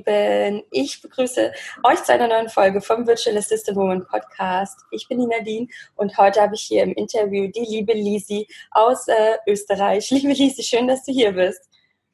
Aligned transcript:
Lieben. 0.00 0.62
Ich 0.70 1.02
begrüße 1.02 1.52
euch 1.82 2.02
zu 2.04 2.12
einer 2.12 2.28
neuen 2.28 2.48
Folge 2.48 2.80
vom 2.80 3.06
Virtual 3.06 3.36
Assistant 3.36 3.76
Woman 3.76 4.06
Podcast. 4.06 4.80
Ich 4.90 5.08
bin 5.08 5.18
die 5.18 5.26
Nadine 5.26 5.66
und 5.96 6.16
heute 6.16 6.40
habe 6.40 6.54
ich 6.54 6.62
hier 6.62 6.82
im 6.82 6.92
Interview 6.92 7.48
die 7.48 7.66
liebe 7.68 7.92
Lisi 7.92 8.46
aus 8.70 9.08
äh, 9.08 9.36
Österreich. 9.46 10.10
Liebe 10.10 10.32
Lisi, 10.32 10.62
schön, 10.62 10.88
dass 10.88 11.04
du 11.04 11.12
hier 11.12 11.32
bist. 11.32 11.68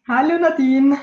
Hallo 0.09 0.39
Nadine. 0.39 0.99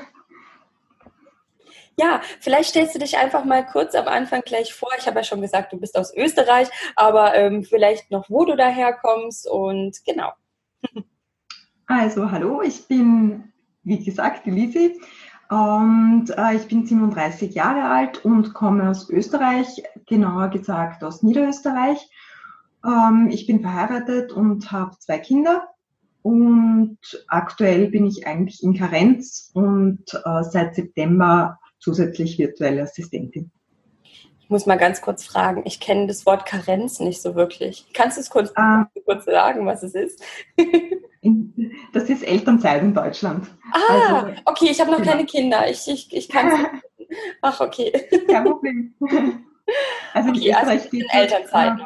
Ja, 1.96 2.20
vielleicht 2.40 2.70
stellst 2.70 2.94
du 2.94 2.98
dich 2.98 3.16
einfach 3.16 3.44
mal 3.44 3.64
kurz 3.64 3.94
am 3.94 4.08
Anfang 4.08 4.42
gleich 4.42 4.74
vor. 4.74 4.90
Ich 4.98 5.06
habe 5.06 5.20
ja 5.20 5.24
schon 5.24 5.40
gesagt, 5.40 5.72
du 5.72 5.78
bist 5.78 5.96
aus 5.96 6.12
Österreich, 6.14 6.68
aber 6.96 7.34
ähm, 7.34 7.64
vielleicht 7.64 8.10
noch, 8.10 8.28
wo 8.28 8.44
du 8.44 8.56
daherkommst 8.56 9.48
und 9.48 10.04
genau. 10.04 10.32
Also, 11.86 12.30
hallo, 12.30 12.62
ich 12.62 12.88
bin, 12.88 13.52
wie 13.84 14.02
gesagt, 14.02 14.44
die 14.46 14.50
Lisi. 14.50 15.00
Und 15.50 16.30
äh, 16.36 16.54
ich 16.54 16.68
bin 16.68 16.86
37 16.86 17.54
Jahre 17.54 17.84
alt 17.90 18.24
und 18.24 18.54
komme 18.54 18.88
aus 18.88 19.10
Österreich, 19.10 19.82
genauer 20.06 20.48
gesagt 20.48 21.04
aus 21.04 21.22
Niederösterreich. 21.22 22.08
Ähm, 22.84 23.28
ich 23.30 23.46
bin 23.46 23.60
verheiratet 23.60 24.32
und 24.32 24.72
habe 24.72 24.96
zwei 24.98 25.18
Kinder. 25.18 25.68
Und 26.22 26.98
aktuell 27.28 27.88
bin 27.88 28.06
ich 28.06 28.26
eigentlich 28.26 28.62
in 28.62 28.74
Karenz 28.74 29.50
und 29.52 30.02
äh, 30.14 30.42
seit 30.42 30.74
September 30.74 31.58
zusätzlich 31.78 32.38
virtuelle 32.38 32.82
Assistentin. 32.82 33.50
Ich 34.40 34.48
muss 34.48 34.64
mal 34.66 34.76
ganz 34.76 35.02
kurz 35.02 35.24
fragen, 35.24 35.62
ich 35.66 35.80
kenne 35.80 36.06
das 36.06 36.24
Wort 36.24 36.46
Karenz 36.46 37.00
nicht 37.00 37.20
so 37.20 37.34
wirklich. 37.34 37.86
Kannst 37.92 38.16
du 38.16 38.22
es 38.22 38.30
kurz, 38.30 38.52
ah, 38.56 38.86
kurz 39.04 39.26
sagen, 39.26 39.66
was 39.66 39.82
es 39.82 39.94
ist? 39.94 40.22
das 41.92 42.04
ist 42.04 42.22
Elternzeit 42.22 42.82
in 42.82 42.94
Deutschland. 42.94 43.46
Ah, 43.72 44.16
also, 44.16 44.40
okay, 44.44 44.68
ich 44.70 44.80
habe 44.80 44.90
noch 44.90 44.98
genau. 44.98 45.12
keine 45.12 45.26
Kinder. 45.26 45.68
Ich, 45.70 45.88
ich, 45.88 46.12
ich 46.12 46.28
kann. 46.28 46.80
Ach, 47.42 47.60
okay. 47.60 47.92
Kein 48.28 48.44
Problem. 48.44 48.94
Also 50.12 50.30
okay, 50.30 50.48
in 50.48 50.54
also 50.54 50.72
Österreich 50.72 50.80
also 50.80 50.90
geht 50.90 51.06
Elternzeit. 51.12 51.80
Äh, 51.80 51.84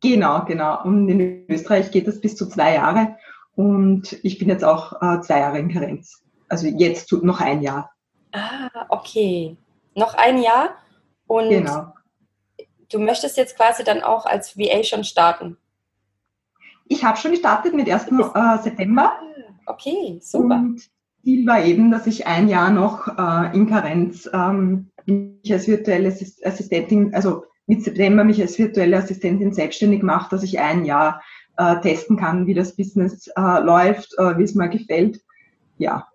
genau, 0.00 0.44
genau. 0.44 0.82
Und 0.84 1.08
in 1.08 1.46
Österreich 1.48 1.90
geht 1.90 2.08
das 2.08 2.20
bis 2.20 2.36
zu 2.36 2.48
zwei 2.48 2.74
Jahre. 2.74 3.16
Und 3.54 4.18
ich 4.22 4.38
bin 4.38 4.48
jetzt 4.48 4.64
auch 4.64 5.00
äh, 5.02 5.20
zwei 5.20 5.40
Jahre 5.40 5.58
in 5.58 5.72
Karenz. 5.72 6.22
Also 6.48 6.66
jetzt 6.66 7.12
noch 7.12 7.40
ein 7.40 7.62
Jahr. 7.62 7.90
Ah, 8.32 8.86
okay. 8.88 9.56
Noch 9.94 10.14
ein 10.14 10.42
Jahr? 10.42 10.76
Und 11.26 11.50
genau. 11.50 11.92
du 12.90 12.98
möchtest 12.98 13.36
jetzt 13.36 13.56
quasi 13.56 13.84
dann 13.84 14.02
auch 14.02 14.26
als 14.26 14.56
VA 14.56 14.82
schon 14.82 15.04
starten? 15.04 15.56
Ich 16.88 17.04
habe 17.04 17.18
schon 17.18 17.32
gestartet 17.32 17.74
mit 17.74 17.88
1. 17.88 18.06
Äh, 18.06 18.62
September. 18.62 19.12
Ah, 19.20 19.72
okay, 19.72 20.18
super. 20.22 20.56
Und 20.56 20.88
Ziel 21.22 21.46
war 21.46 21.62
eben, 21.64 21.90
dass 21.90 22.06
ich 22.06 22.26
ein 22.26 22.48
Jahr 22.48 22.70
noch 22.70 23.08
äh, 23.08 23.54
in 23.54 23.68
Karenz 23.68 24.28
ähm, 24.32 24.90
mich 25.06 25.52
als 25.52 25.68
virtuelle 25.68 26.08
Assistentin, 26.08 27.14
also 27.14 27.44
mit 27.66 27.84
September 27.84 28.24
mich 28.24 28.40
als 28.40 28.58
virtuelle 28.58 28.96
Assistentin 28.96 29.52
selbstständig 29.52 30.02
mache, 30.02 30.30
dass 30.30 30.42
ich 30.42 30.58
ein 30.58 30.84
Jahr 30.84 31.22
äh, 31.58 31.80
testen 31.80 32.16
kann, 32.16 32.46
wie 32.46 32.54
das 32.54 32.76
Business 32.76 33.28
äh, 33.36 33.60
läuft, 33.60 34.14
äh, 34.18 34.38
wie 34.38 34.44
es 34.44 34.54
mir 34.54 34.68
gefällt. 34.68 35.20
Ja, 35.76 36.08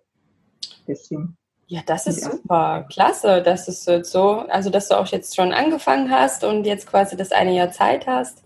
deswegen. 0.88 1.36
Ja, 1.66 1.80
das 1.86 2.06
ist 2.06 2.24
super. 2.24 2.86
Klasse, 2.90 3.42
dass 3.42 3.68
es 3.68 3.84
so, 3.84 4.44
also 4.48 4.70
dass 4.70 4.88
du 4.88 4.98
auch 4.98 5.06
jetzt 5.06 5.34
schon 5.34 5.52
angefangen 5.52 6.10
hast 6.10 6.44
und 6.44 6.64
jetzt 6.64 6.86
quasi 6.86 7.16
das 7.16 7.32
eine 7.32 7.54
Jahr 7.54 7.70
Zeit 7.70 8.06
hast. 8.06 8.43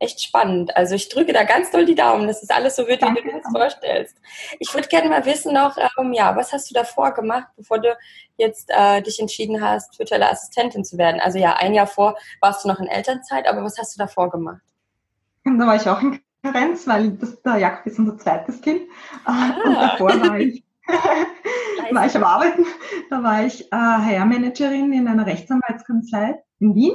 Echt 0.00 0.22
spannend. 0.22 0.74
Also 0.76 0.94
ich 0.94 1.10
drücke 1.10 1.34
da 1.34 1.44
ganz 1.44 1.70
doll 1.70 1.84
die 1.84 1.94
Daumen, 1.94 2.26
dass 2.26 2.42
es 2.42 2.48
alles 2.48 2.74
so 2.74 2.88
wird, 2.88 3.02
wie 3.02 3.14
du 3.14 3.22
dir 3.22 3.40
das 3.42 3.52
vorstellst. 3.52 4.16
Ich 4.58 4.72
würde 4.72 4.88
gerne 4.88 5.10
mal 5.10 5.26
wissen 5.26 5.52
noch, 5.52 5.76
ähm, 5.98 6.14
ja, 6.14 6.34
was 6.34 6.52
hast 6.52 6.70
du 6.70 6.74
davor 6.74 7.12
gemacht, 7.12 7.48
bevor 7.54 7.78
du 7.78 7.94
jetzt 8.38 8.70
äh, 8.70 9.02
dich 9.02 9.20
entschieden 9.20 9.62
hast, 9.62 9.98
virtuelle 9.98 10.30
Assistentin 10.30 10.84
zu 10.84 10.96
werden? 10.96 11.20
Also 11.20 11.38
ja, 11.38 11.52
ein 11.56 11.74
Jahr 11.74 11.86
vor 11.86 12.16
warst 12.40 12.64
du 12.64 12.68
noch 12.68 12.80
in 12.80 12.86
Elternzeit, 12.86 13.46
aber 13.46 13.62
was 13.62 13.78
hast 13.78 13.94
du 13.94 13.98
davor 13.98 14.30
gemacht? 14.30 14.62
Da 15.44 15.66
war 15.66 15.76
ich 15.76 15.86
auch 15.86 16.00
in 16.00 16.18
Karenz, 16.42 16.86
weil 16.86 17.10
das, 17.10 17.40
der 17.42 17.58
Jakob 17.58 17.86
ist 17.86 17.98
unser 17.98 18.16
zweites 18.16 18.60
Kind. 18.62 18.82
Ah. 19.26 19.50
Und 19.64 19.74
davor 19.74 20.08
war 20.28 20.40
ich 20.40 20.64
war 21.92 22.06
ich 22.06 22.16
am 22.16 22.24
Arbeiten. 22.24 22.64
Da 23.10 23.22
war 23.22 23.44
ich 23.44 23.70
äh, 23.70 23.76
HR-Managerin 23.76 24.92
in 24.92 25.08
einer 25.08 25.26
Rechtsanwaltskanzlei 25.26 26.42
in 26.58 26.74
Wien 26.74 26.94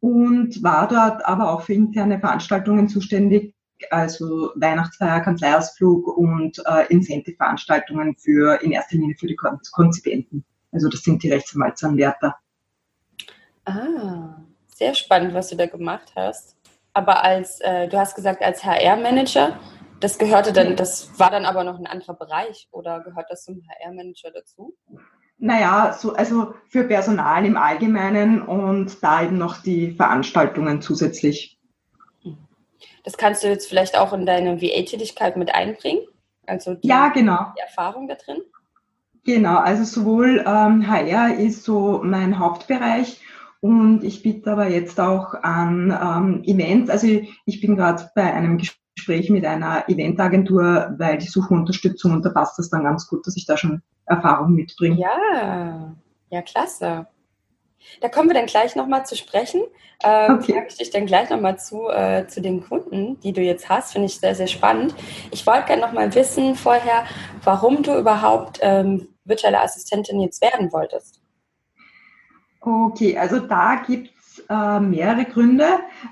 und 0.00 0.62
war 0.62 0.88
dort 0.88 1.24
aber 1.26 1.52
auch 1.52 1.62
für 1.62 1.74
interne 1.74 2.18
Veranstaltungen 2.18 2.88
zuständig, 2.88 3.54
also 3.90 4.50
Weihnachtsfeier, 4.56 5.20
Kanzleiausflug 5.20 6.06
und 6.16 6.62
äh, 6.66 6.86
Incentive-Veranstaltungen 6.88 8.16
für 8.16 8.60
in 8.62 8.72
erster 8.72 8.96
Linie 8.96 9.16
für 9.18 9.26
die 9.26 9.36
Konzipenten. 9.36 10.44
Also 10.72 10.88
das 10.88 11.02
sind 11.02 11.22
die 11.22 11.30
Rechtsanwaltsanwärter. 11.30 12.36
Ah, 13.64 14.42
sehr 14.74 14.94
spannend, 14.94 15.34
was 15.34 15.48
du 15.48 15.56
da 15.56 15.66
gemacht 15.66 16.12
hast. 16.16 16.56
Aber 16.92 17.22
als, 17.22 17.60
äh, 17.60 17.88
du 17.88 17.98
hast 17.98 18.14
gesagt, 18.14 18.42
als 18.42 18.64
HR-Manager, 18.64 19.58
das 20.00 20.18
gehörte 20.18 20.52
dann, 20.52 20.76
das 20.76 21.18
war 21.18 21.30
dann 21.30 21.44
aber 21.44 21.62
noch 21.62 21.78
ein 21.78 21.86
anderer 21.86 22.14
Bereich 22.14 22.68
oder 22.72 23.00
gehört 23.00 23.26
das 23.30 23.44
zum 23.44 23.62
HR-Manager 23.68 24.30
dazu? 24.32 24.74
Naja, 25.42 25.96
so, 25.98 26.12
also 26.12 26.54
für 26.68 26.84
Personal 26.84 27.46
im 27.46 27.56
Allgemeinen 27.56 28.42
und 28.42 29.02
da 29.02 29.22
eben 29.22 29.38
noch 29.38 29.62
die 29.62 29.92
Veranstaltungen 29.92 30.82
zusätzlich. 30.82 31.58
Das 33.04 33.16
kannst 33.16 33.42
du 33.42 33.48
jetzt 33.48 33.66
vielleicht 33.66 33.96
auch 33.96 34.12
in 34.12 34.26
deine 34.26 34.60
VA-Tätigkeit 34.60 35.38
mit 35.38 35.54
einbringen? 35.54 36.02
Also 36.46 36.74
die, 36.74 36.86
ja, 36.86 37.08
genau. 37.08 37.46
die 37.56 37.60
Erfahrung 37.60 38.06
da 38.06 38.16
drin? 38.16 38.42
Genau, 39.24 39.56
also 39.56 39.84
sowohl 39.84 40.44
ähm, 40.46 40.86
HR 40.86 41.36
ist 41.38 41.64
so 41.64 42.00
mein 42.02 42.38
Hauptbereich 42.38 43.20
und 43.60 44.04
ich 44.04 44.22
biete 44.22 44.52
aber 44.52 44.68
jetzt 44.68 45.00
auch 45.00 45.34
an 45.34 45.90
ähm, 45.90 46.44
Events. 46.44 46.90
Also 46.90 47.06
ich 47.46 47.60
bin 47.62 47.76
gerade 47.76 48.10
bei 48.14 48.32
einem 48.32 48.58
Gespräch 48.58 48.80
Gespräch 49.00 49.30
mit 49.30 49.46
einer 49.46 49.88
Eventagentur, 49.88 50.94
weil 50.98 51.18
die 51.18 51.26
suchen 51.26 51.58
Unterstützung 51.58 52.12
und 52.12 52.24
da 52.24 52.30
passt 52.30 52.58
das 52.58 52.68
dann 52.68 52.84
ganz 52.84 53.08
gut, 53.08 53.26
dass 53.26 53.36
ich 53.36 53.46
da 53.46 53.56
schon 53.56 53.82
Erfahrung 54.10 54.52
mitbringe. 54.52 54.98
Ja, 54.98 55.94
ja, 56.30 56.42
klasse. 56.42 57.06
Da 58.00 58.08
kommen 58.08 58.28
wir 58.28 58.34
dann 58.34 58.46
gleich 58.46 58.76
nochmal 58.76 59.06
zu 59.06 59.16
sprechen. 59.16 59.62
Ähm, 60.02 60.34
okay. 60.34 60.52
Frage 60.52 60.66
ich 60.68 60.76
dich 60.76 60.90
dann 60.90 61.06
gleich 61.06 61.30
nochmal 61.30 61.58
zu, 61.58 61.88
äh, 61.88 62.26
zu 62.26 62.40
den 62.40 62.62
Kunden, 62.62 63.18
die 63.20 63.32
du 63.32 63.40
jetzt 63.40 63.68
hast. 63.68 63.92
Finde 63.92 64.06
ich 64.06 64.20
sehr, 64.20 64.34
sehr 64.34 64.46
spannend. 64.46 64.94
Ich 65.30 65.46
wollte 65.46 65.66
gerne 65.66 65.82
nochmal 65.82 66.14
wissen 66.14 66.54
vorher, 66.56 67.04
warum 67.42 67.82
du 67.82 67.96
überhaupt 67.96 68.58
ähm, 68.62 69.08
virtuelle 69.24 69.60
Assistentin 69.60 70.20
jetzt 70.20 70.42
werden 70.42 70.72
wolltest. 70.72 71.20
Okay, 72.60 73.16
also 73.16 73.38
da 73.38 73.82
gibt 73.86 74.10
äh, 74.48 74.80
mehrere 74.80 75.24
Gründe. 75.24 75.66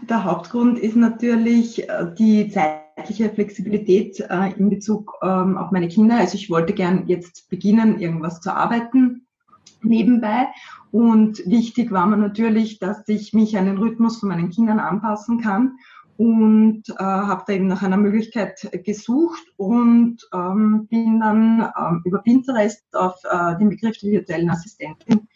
Der 0.08 0.24
Hauptgrund 0.24 0.78
ist 0.78 0.96
natürlich 0.96 1.88
äh, 1.88 2.06
die 2.18 2.48
zeitliche 2.98 3.30
Flexibilität 3.30 4.20
äh, 4.20 4.52
in 4.56 4.70
Bezug 4.70 5.14
ähm, 5.22 5.56
auf 5.56 5.70
meine 5.70 5.88
Kinder. 5.88 6.16
Also 6.16 6.34
ich 6.34 6.50
wollte 6.50 6.72
gern 6.72 7.06
jetzt 7.06 7.48
beginnen, 7.48 8.00
irgendwas 8.00 8.40
zu 8.40 8.54
arbeiten 8.54 9.26
nebenbei. 9.82 10.48
Und 10.90 11.42
wichtig 11.46 11.92
war 11.92 12.06
mir 12.06 12.16
natürlich, 12.16 12.78
dass 12.78 13.06
ich 13.08 13.32
mich 13.32 13.56
an 13.56 13.66
den 13.66 13.78
Rhythmus 13.78 14.18
von 14.18 14.30
meinen 14.30 14.50
Kindern 14.50 14.80
anpassen 14.80 15.40
kann 15.40 15.76
und 16.16 16.88
äh, 16.88 16.94
habe 16.98 17.44
da 17.46 17.52
eben 17.52 17.68
nach 17.68 17.82
einer 17.82 17.96
Möglichkeit 17.96 18.68
gesucht 18.84 19.44
und 19.56 20.28
ähm, 20.34 20.88
bin 20.88 21.20
dann 21.20 21.70
ähm, 21.78 22.02
über 22.04 22.18
Pinterest 22.18 22.82
auf 22.96 23.20
äh, 23.30 23.56
den 23.58 23.68
Begriff 23.68 23.98
der 23.98 24.10
virtuellen 24.10 24.50
Assistentin 24.50 25.28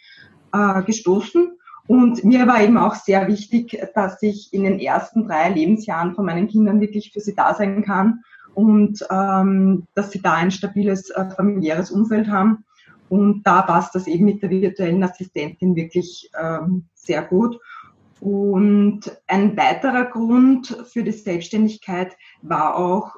äh, 0.52 0.82
gestoßen 0.82 1.52
und 1.86 2.24
mir 2.24 2.46
war 2.46 2.62
eben 2.62 2.78
auch 2.78 2.94
sehr 2.94 3.26
wichtig, 3.28 3.78
dass 3.94 4.22
ich 4.22 4.52
in 4.52 4.64
den 4.64 4.78
ersten 4.78 5.26
drei 5.26 5.50
Lebensjahren 5.50 6.14
von 6.14 6.24
meinen 6.24 6.48
Kindern 6.48 6.80
wirklich 6.80 7.12
für 7.12 7.20
sie 7.20 7.34
da 7.34 7.54
sein 7.54 7.82
kann 7.82 8.22
und 8.54 9.04
ähm, 9.10 9.86
dass 9.94 10.10
sie 10.12 10.22
da 10.22 10.34
ein 10.34 10.50
stabiles 10.50 11.10
äh, 11.10 11.28
familiäres 11.30 11.90
Umfeld 11.90 12.28
haben. 12.28 12.64
Und 13.08 13.42
da 13.42 13.62
passt 13.62 13.94
das 13.94 14.06
eben 14.06 14.24
mit 14.24 14.42
der 14.42 14.50
virtuellen 14.50 15.02
Assistentin 15.02 15.76
wirklich 15.76 16.30
ähm, 16.40 16.84
sehr 16.94 17.22
gut. 17.22 17.58
Und 18.20 19.00
ein 19.26 19.56
weiterer 19.56 20.04
Grund 20.04 20.68
für 20.90 21.02
die 21.02 21.10
Selbstständigkeit 21.10 22.16
war 22.40 22.76
auch, 22.76 23.16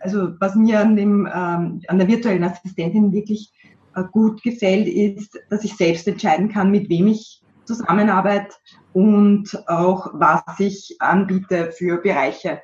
also 0.00 0.30
was 0.38 0.54
mir 0.54 0.80
an, 0.80 0.94
dem, 0.94 1.26
ähm, 1.26 1.82
an 1.88 1.98
der 1.98 2.06
virtuellen 2.06 2.44
Assistentin 2.44 3.12
wirklich 3.12 3.52
äh, 3.94 4.04
gut 4.12 4.42
gefällt, 4.42 4.86
ist, 4.86 5.38
dass 5.50 5.64
ich 5.64 5.76
selbst 5.76 6.06
entscheiden 6.06 6.48
kann, 6.48 6.70
mit 6.70 6.88
wem 6.88 7.08
ich 7.08 7.42
zusammenarbeite 7.66 8.54
und 8.92 9.50
auch 9.68 10.10
was 10.14 10.42
ich 10.58 10.96
anbiete 11.00 11.72
für 11.72 11.98
Bereiche. 11.98 12.62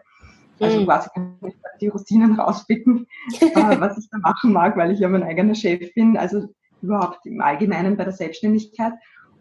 Also 0.60 0.80
mhm. 0.80 0.84
quasi 0.84 1.08
kann 1.14 1.36
ich 1.46 1.54
die 1.80 1.88
Rosinen 1.88 2.34
rauspicken, 2.40 3.06
äh, 3.40 3.80
was 3.80 3.98
ich 3.98 4.08
da 4.10 4.18
machen 4.18 4.52
mag, 4.52 4.76
weil 4.76 4.92
ich 4.92 5.00
ja 5.00 5.08
mein 5.08 5.24
eigener 5.24 5.54
Chef 5.54 5.92
bin. 5.94 6.16
Also 6.16 6.48
überhaupt 6.80 7.24
im 7.26 7.40
Allgemeinen 7.40 7.96
bei 7.96 8.04
der 8.04 8.12
Selbstständigkeit. 8.12 8.92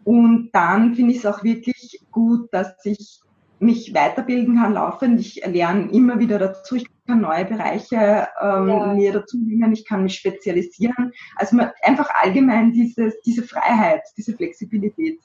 Und 0.04 0.50
dann 0.52 0.94
finde 0.94 1.12
ich 1.12 1.18
es 1.18 1.26
auch 1.26 1.44
wirklich 1.44 2.00
gut, 2.10 2.48
dass 2.52 2.74
ich 2.84 3.20
mich 3.60 3.94
weiterbilden 3.94 4.56
kann 4.56 4.74
laufend. 4.74 5.20
Ich 5.20 5.40
lerne 5.46 5.90
immer 5.92 6.18
wieder 6.18 6.38
dazu. 6.38 6.74
Ich 6.74 6.86
kann 7.06 7.20
neue 7.20 7.44
Bereiche 7.44 8.26
ähm, 8.40 8.68
ja. 8.68 8.94
mir 8.94 9.12
dazu 9.12 9.38
nehmen. 9.38 9.72
Ich 9.72 9.86
kann 9.86 10.02
mich 10.02 10.16
spezialisieren. 10.16 11.12
Also 11.36 11.56
einfach 11.82 12.10
allgemein 12.20 12.72
dieses, 12.72 13.20
diese 13.22 13.44
Freiheit, 13.44 14.02
diese 14.16 14.36
Flexibilität. 14.36 15.20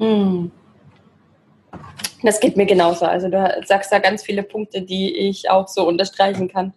Hm. 0.00 0.50
Das 2.22 2.40
geht 2.40 2.56
mir 2.56 2.66
genauso. 2.66 3.06
Also 3.06 3.28
du 3.28 3.62
sagst 3.64 3.92
da 3.92 3.98
ganz 3.98 4.22
viele 4.22 4.42
Punkte, 4.42 4.82
die 4.82 5.16
ich 5.16 5.48
auch 5.48 5.68
so 5.68 5.86
unterstreichen 5.86 6.48
kann. 6.48 6.74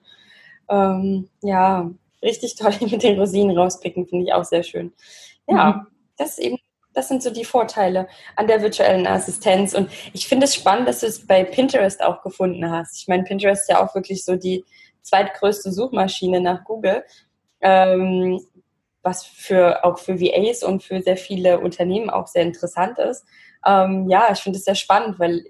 Ähm, 0.69 1.29
ja, 1.41 1.89
richtig 2.21 2.55
toll 2.55 2.73
mit 2.81 3.03
den 3.03 3.19
Rosinen 3.19 3.57
rauspicken, 3.57 4.07
finde 4.07 4.25
ich 4.25 4.33
auch 4.33 4.45
sehr 4.45 4.63
schön. 4.63 4.93
Ja, 5.47 5.71
mhm. 5.71 5.87
das 6.17 6.37
ist 6.37 6.39
eben 6.39 6.57
das 6.93 7.07
sind 7.07 7.23
so 7.23 7.31
die 7.31 7.45
Vorteile 7.45 8.07
an 8.35 8.47
der 8.47 8.61
virtuellen 8.61 9.07
Assistenz. 9.07 9.73
Und 9.73 9.89
ich 10.13 10.27
finde 10.27 10.45
es 10.45 10.55
spannend, 10.55 10.87
dass 10.87 10.99
du 10.99 11.07
es 11.07 11.25
bei 11.25 11.43
Pinterest 11.43 12.03
auch 12.03 12.21
gefunden 12.21 12.69
hast. 12.69 13.01
Ich 13.01 13.07
meine, 13.07 13.23
Pinterest 13.23 13.63
ist 13.63 13.69
ja 13.69 13.83
auch 13.83 13.95
wirklich 13.95 14.23
so 14.23 14.35
die 14.35 14.63
zweitgrößte 15.01 15.71
Suchmaschine 15.71 16.39
nach 16.39 16.63
Google, 16.63 17.03
ähm, 17.61 18.39
was 19.03 19.25
für 19.25 19.83
auch 19.83 19.99
für 19.99 20.19
VAs 20.19 20.63
und 20.63 20.81
für 20.81 21.01
sehr 21.01 21.17
viele 21.17 21.59
Unternehmen 21.59 22.09
auch 22.09 22.27
sehr 22.27 22.43
interessant 22.43 22.97
ist. 22.97 23.25
Ähm, 23.65 24.09
ja, 24.09 24.31
ich 24.31 24.39
finde 24.39 24.57
es 24.57 24.65
sehr 24.65 24.75
spannend, 24.75 25.19
weil 25.19 25.45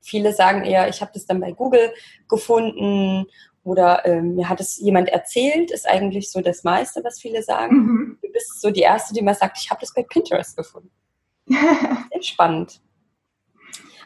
viele 0.00 0.32
sagen 0.32 0.64
eher, 0.64 0.88
ich 0.88 1.00
habe 1.00 1.12
das 1.14 1.26
dann 1.26 1.40
bei 1.40 1.52
Google 1.52 1.92
gefunden 2.28 3.26
oder 3.62 4.04
ähm, 4.04 4.34
mir 4.34 4.48
hat 4.48 4.60
es 4.60 4.78
jemand 4.78 5.08
erzählt, 5.08 5.70
ist 5.70 5.88
eigentlich 5.88 6.30
so 6.30 6.40
das 6.40 6.64
meiste, 6.64 7.02
was 7.02 7.20
viele 7.20 7.42
sagen. 7.42 7.76
Mhm. 7.76 8.18
Du 8.22 8.32
bist 8.32 8.60
so 8.60 8.70
die 8.70 8.82
Erste, 8.82 9.14
die 9.14 9.22
mal 9.22 9.34
sagt, 9.34 9.58
ich 9.58 9.70
habe 9.70 9.80
das 9.80 9.94
bei 9.94 10.02
Pinterest 10.02 10.56
gefunden. 10.56 10.90
Sehr 11.48 12.22
spannend. 12.22 12.80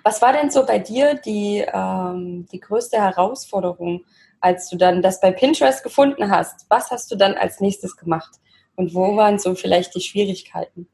Was 0.04 0.22
war 0.22 0.32
denn 0.32 0.50
so 0.50 0.64
bei 0.64 0.78
dir 0.78 1.14
die, 1.14 1.64
ähm, 1.72 2.46
die 2.52 2.60
größte 2.60 2.98
Herausforderung, 2.98 4.04
als 4.40 4.70
du 4.70 4.76
dann 4.76 5.02
das 5.02 5.20
bei 5.20 5.32
Pinterest 5.32 5.82
gefunden 5.82 6.30
hast? 6.30 6.66
Was 6.68 6.90
hast 6.92 7.10
du 7.10 7.16
dann 7.16 7.34
als 7.34 7.60
nächstes 7.60 7.96
gemacht? 7.96 8.36
Und 8.78 8.94
wo 8.94 9.16
waren 9.16 9.40
so 9.40 9.56
vielleicht 9.56 9.96
die 9.96 10.00
Schwierigkeiten? 10.00 10.86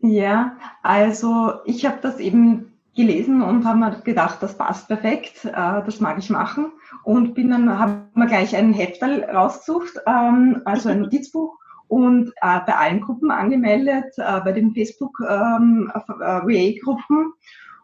Ja, 0.00 0.56
also 0.82 1.52
ich 1.64 1.86
habe 1.86 1.98
das 2.02 2.18
eben 2.18 2.72
gelesen 2.96 3.42
und 3.42 3.64
habe 3.64 3.78
mir 3.78 4.00
gedacht, 4.00 4.42
das 4.42 4.58
passt 4.58 4.88
perfekt, 4.88 5.44
äh, 5.44 5.52
das 5.52 6.00
mag 6.00 6.18
ich 6.18 6.30
machen 6.30 6.72
und 7.04 7.34
bin 7.34 7.50
dann, 7.50 7.78
haben 7.78 8.08
wir 8.16 8.26
gleich 8.26 8.56
ein 8.56 8.72
Heftel 8.72 9.22
rausgesucht, 9.22 10.00
ähm, 10.04 10.62
also 10.64 10.88
ein 10.88 11.02
Notizbuch 11.02 11.56
und 11.86 12.30
äh, 12.42 12.58
bei 12.66 12.74
allen 12.74 13.00
Gruppen 13.00 13.30
angemeldet, 13.30 14.12
äh, 14.16 14.40
bei 14.40 14.50
den 14.50 14.74
Facebook 14.74 15.16
ähm, 15.20 15.92
äh, 15.94 16.78
gruppen 16.80 17.34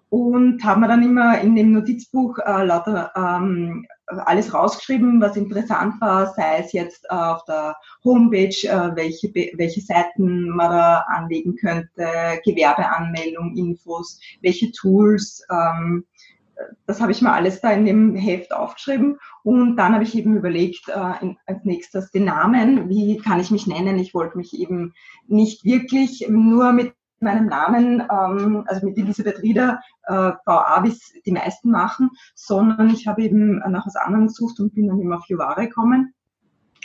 und 0.08 0.64
haben 0.64 0.80
wir 0.80 0.88
dann 0.88 1.04
immer 1.04 1.40
in 1.40 1.54
dem 1.54 1.70
Notizbuch 1.70 2.38
äh, 2.38 2.64
lauter 2.64 3.12
ähm, 3.14 3.86
alles 4.24 4.54
rausgeschrieben, 4.54 5.20
was 5.20 5.36
interessant 5.36 6.00
war, 6.00 6.32
sei 6.34 6.58
es 6.58 6.72
jetzt 6.72 7.04
äh, 7.04 7.14
auf 7.14 7.44
der 7.44 7.76
Homepage, 8.04 8.66
äh, 8.66 8.96
welche, 8.96 9.28
welche 9.56 9.80
Seiten 9.80 10.48
man 10.48 10.70
da 10.70 11.04
anlegen 11.08 11.56
könnte, 11.56 12.40
Gewerbeanmeldung, 12.44 13.56
Infos, 13.56 14.20
welche 14.42 14.72
Tools. 14.72 15.42
Ähm, 15.50 16.04
das 16.86 17.00
habe 17.00 17.12
ich 17.12 17.22
mir 17.22 17.32
alles 17.32 17.60
da 17.60 17.70
in 17.70 17.84
dem 17.84 18.16
Heft 18.16 18.52
aufgeschrieben 18.52 19.18
und 19.44 19.76
dann 19.76 19.94
habe 19.94 20.04
ich 20.04 20.16
eben 20.16 20.36
überlegt, 20.36 20.88
äh, 20.88 21.34
als 21.46 21.64
nächstes 21.64 22.10
den 22.10 22.24
Namen, 22.24 22.88
wie 22.88 23.18
kann 23.18 23.40
ich 23.40 23.50
mich 23.50 23.66
nennen? 23.66 23.98
Ich 23.98 24.14
wollte 24.14 24.36
mich 24.36 24.58
eben 24.58 24.94
nicht 25.26 25.64
wirklich 25.64 26.26
nur 26.28 26.72
mit 26.72 26.94
meinem 27.20 27.46
Namen, 27.46 28.00
ähm, 28.00 28.64
also 28.66 28.86
mit 28.86 28.98
Elisabeth 28.98 29.42
Rieder, 29.42 29.80
äh, 30.04 30.32
VA, 30.44 30.80
wie 30.82 30.88
es 30.88 31.12
die 31.24 31.32
meisten 31.32 31.70
machen, 31.70 32.10
sondern 32.34 32.90
ich 32.90 33.06
habe 33.06 33.22
eben 33.22 33.58
nach 33.70 33.86
was 33.86 33.96
anderem 33.96 34.26
gesucht 34.26 34.60
und 34.60 34.74
bin 34.74 34.88
dann 34.88 35.00
eben 35.00 35.12
auf 35.12 35.26
Juvare 35.28 35.66
gekommen. 35.66 36.14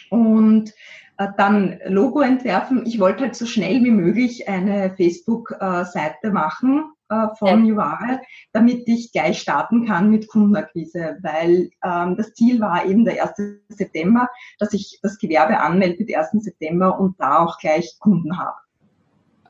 Und 0.09 0.71
äh, 1.17 1.27
dann 1.37 1.79
Logo 1.87 2.21
entwerfen. 2.21 2.85
Ich 2.85 2.99
wollte 2.99 3.23
halt 3.23 3.35
so 3.35 3.45
schnell 3.45 3.83
wie 3.83 3.91
möglich 3.91 4.47
eine 4.47 4.93
Facebook-Seite 4.95 6.31
machen 6.31 6.91
äh, 7.09 7.27
von 7.37 7.65
Juvare, 7.65 8.21
damit 8.51 8.87
ich 8.87 9.11
gleich 9.11 9.39
starten 9.39 9.85
kann 9.85 10.09
mit 10.09 10.27
Kundenakquise, 10.27 11.17
weil 11.21 11.69
ähm, 11.83 12.15
das 12.17 12.33
Ziel 12.33 12.59
war 12.59 12.85
eben 12.85 13.05
der 13.05 13.23
1. 13.23 13.61
September, 13.69 14.27
dass 14.59 14.73
ich 14.73 14.99
das 15.01 15.17
Gewerbe 15.17 15.59
anmelde 15.59 15.97
mit 15.99 16.15
1. 16.15 16.31
September 16.43 16.99
und 16.99 17.19
da 17.19 17.39
auch 17.39 17.59
gleich 17.59 17.97
Kunden 17.99 18.37
habe. 18.37 18.55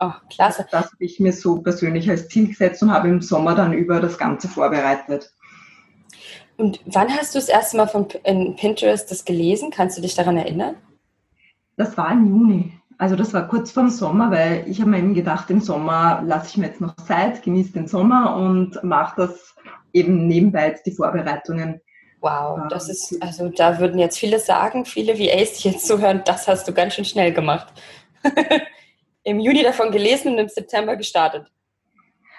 Oh, 0.04 0.12
klasse. 0.30 0.66
Das 0.70 0.88
habe 0.92 1.04
ich 1.04 1.20
mir 1.22 1.32
so 1.32 1.62
persönlich 1.62 2.10
als 2.10 2.28
Ziel 2.28 2.50
gesetzt 2.50 2.84
und 2.84 2.92
habe 2.92 3.08
im 3.08 3.22
Sommer 3.22 3.56
dann 3.56 3.72
über 3.72 4.02
das 4.02 4.18
Ganze 4.18 4.50
vorbereitet. 4.50 5.32
Und 6.58 6.82
wann 6.86 7.10
hast 7.10 7.34
du 7.34 7.40
das 7.40 7.48
erste 7.48 7.78
Mal 7.78 7.88
von 7.88 8.10
Pinterest 8.10 9.10
das 9.10 9.24
gelesen? 9.24 9.72
Kannst 9.72 9.98
du 9.98 10.02
dich 10.02 10.14
daran 10.14 10.36
erinnern? 10.36 10.76
Das 11.78 11.98
war 11.98 12.12
im 12.12 12.28
Juni. 12.28 12.74
Also 12.98 13.16
das 13.16 13.34
war 13.34 13.48
kurz 13.48 13.72
vor 13.72 13.84
dem 13.84 13.90
Sommer, 13.90 14.30
weil 14.30 14.66
ich 14.68 14.82
habe 14.82 14.92
mir 14.92 15.00
eben 15.00 15.14
gedacht, 15.14 15.50
im 15.50 15.62
Sommer 15.62 16.22
lasse 16.26 16.50
ich 16.50 16.58
mir 16.58 16.68
jetzt 16.68 16.82
noch 16.82 16.96
Zeit, 16.98 17.42
genieße 17.42 17.72
den 17.72 17.88
Sommer 17.88 18.36
und 18.36 18.84
mache 18.84 19.22
das 19.22 19.56
eben 19.94 20.28
nebenbei 20.28 20.68
jetzt 20.68 20.86
die 20.86 20.92
Vorbereitungen. 20.92 21.80
Wow, 22.20 22.68
das 22.70 22.90
ist, 22.90 23.22
also 23.22 23.50
da 23.50 23.80
würden 23.80 24.00
jetzt 24.00 24.20
viele 24.20 24.40
sagen, 24.40 24.86
viele 24.86 25.18
VAs, 25.18 25.54
die 25.54 25.70
jetzt 25.70 25.88
zuhören, 25.88 26.22
das 26.26 26.48
hast 26.48 26.68
du 26.68 26.74
ganz 26.74 26.94
schön 26.94 27.06
schnell 27.06 27.34
gemacht. 27.34 27.68
im 29.24 29.40
Juni 29.40 29.64
davon 29.64 29.92
gelesen 29.92 30.34
und 30.34 30.40
im 30.40 30.50
September 30.50 30.96
gestartet. 30.96 31.52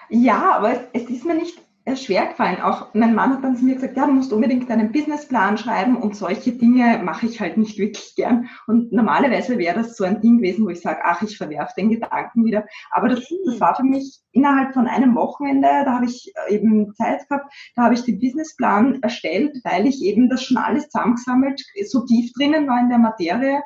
Ja, 0.09 0.51
aber 0.55 0.87
es, 0.93 1.03
ist 1.03 1.25
mir 1.25 1.35
nicht 1.35 1.59
schwer 1.95 2.27
gefallen. 2.27 2.61
Auch 2.61 2.93
mein 2.95 3.13
Mann 3.13 3.33
hat 3.33 3.43
dann 3.43 3.55
zu 3.55 3.63
mir 3.63 3.75
gesagt, 3.75 3.95
ja, 3.95 4.07
du 4.07 4.13
musst 4.13 4.33
unbedingt 4.33 4.69
einen 4.71 4.91
Businessplan 4.91 5.57
schreiben 5.57 5.97
und 5.97 6.15
solche 6.15 6.51
Dinge 6.51 6.99
mache 7.03 7.27
ich 7.27 7.39
halt 7.39 7.57
nicht 7.57 7.77
wirklich 7.77 8.15
gern. 8.15 8.49
Und 8.65 8.91
normalerweise 8.91 9.59
wäre 9.59 9.75
das 9.75 9.95
so 9.95 10.03
ein 10.03 10.19
Ding 10.19 10.37
gewesen, 10.37 10.65
wo 10.65 10.69
ich 10.69 10.81
sage, 10.81 11.01
ach, 11.03 11.21
ich 11.21 11.37
verwerfe 11.37 11.73
den 11.77 11.89
Gedanken 11.89 12.43
wieder. 12.43 12.65
Aber 12.89 13.09
das, 13.09 13.27
das 13.45 13.59
war 13.59 13.75
für 13.75 13.83
mich 13.83 14.19
innerhalb 14.31 14.73
von 14.73 14.87
einem 14.87 15.15
Wochenende, 15.15 15.67
da 15.85 15.93
habe 15.93 16.05
ich 16.05 16.33
eben 16.49 16.93
Zeit 16.95 17.27
gehabt, 17.29 17.53
da 17.75 17.83
habe 17.83 17.93
ich 17.93 18.03
den 18.03 18.19
Businessplan 18.19 19.01
erstellt, 19.03 19.55
weil 19.63 19.85
ich 19.85 20.01
eben 20.03 20.29
das 20.29 20.43
schon 20.43 20.57
alles 20.57 20.89
zusammengesammelt, 20.89 21.61
so 21.87 22.03
tief 22.05 22.31
drinnen 22.33 22.67
war 22.67 22.79
in 22.79 22.89
der 22.89 22.97
Materie, 22.97 23.61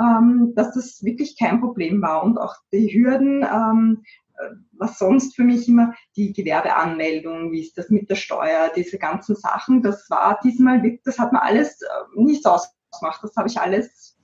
ähm, 0.00 0.52
dass 0.54 0.74
das 0.74 1.02
wirklich 1.02 1.38
kein 1.38 1.60
Problem 1.60 2.00
war 2.02 2.22
und 2.22 2.38
auch 2.38 2.54
die 2.72 2.88
Hürden, 2.88 3.42
ähm, 3.42 4.02
äh, 4.38 4.54
was 4.72 4.98
sonst 4.98 5.34
für 5.34 5.44
mich 5.44 5.68
immer 5.68 5.94
die 6.16 6.32
Gewerbeanmeldung, 6.32 7.52
wie 7.52 7.60
ist 7.60 7.76
das 7.76 7.90
mit 7.90 8.08
der 8.08 8.16
Steuer, 8.16 8.70
diese 8.74 8.98
ganzen 8.98 9.34
Sachen, 9.36 9.82
das 9.82 10.08
war 10.10 10.38
diesmal 10.42 10.82
wirklich, 10.82 11.02
das 11.04 11.18
hat 11.18 11.32
mir 11.32 11.42
alles 11.42 11.80
äh, 11.82 11.86
nichts 12.20 12.46
ausgemacht, 12.46 13.22
das 13.22 13.34
habe 13.36 13.48
ich 13.48 13.60
alles 13.60 14.16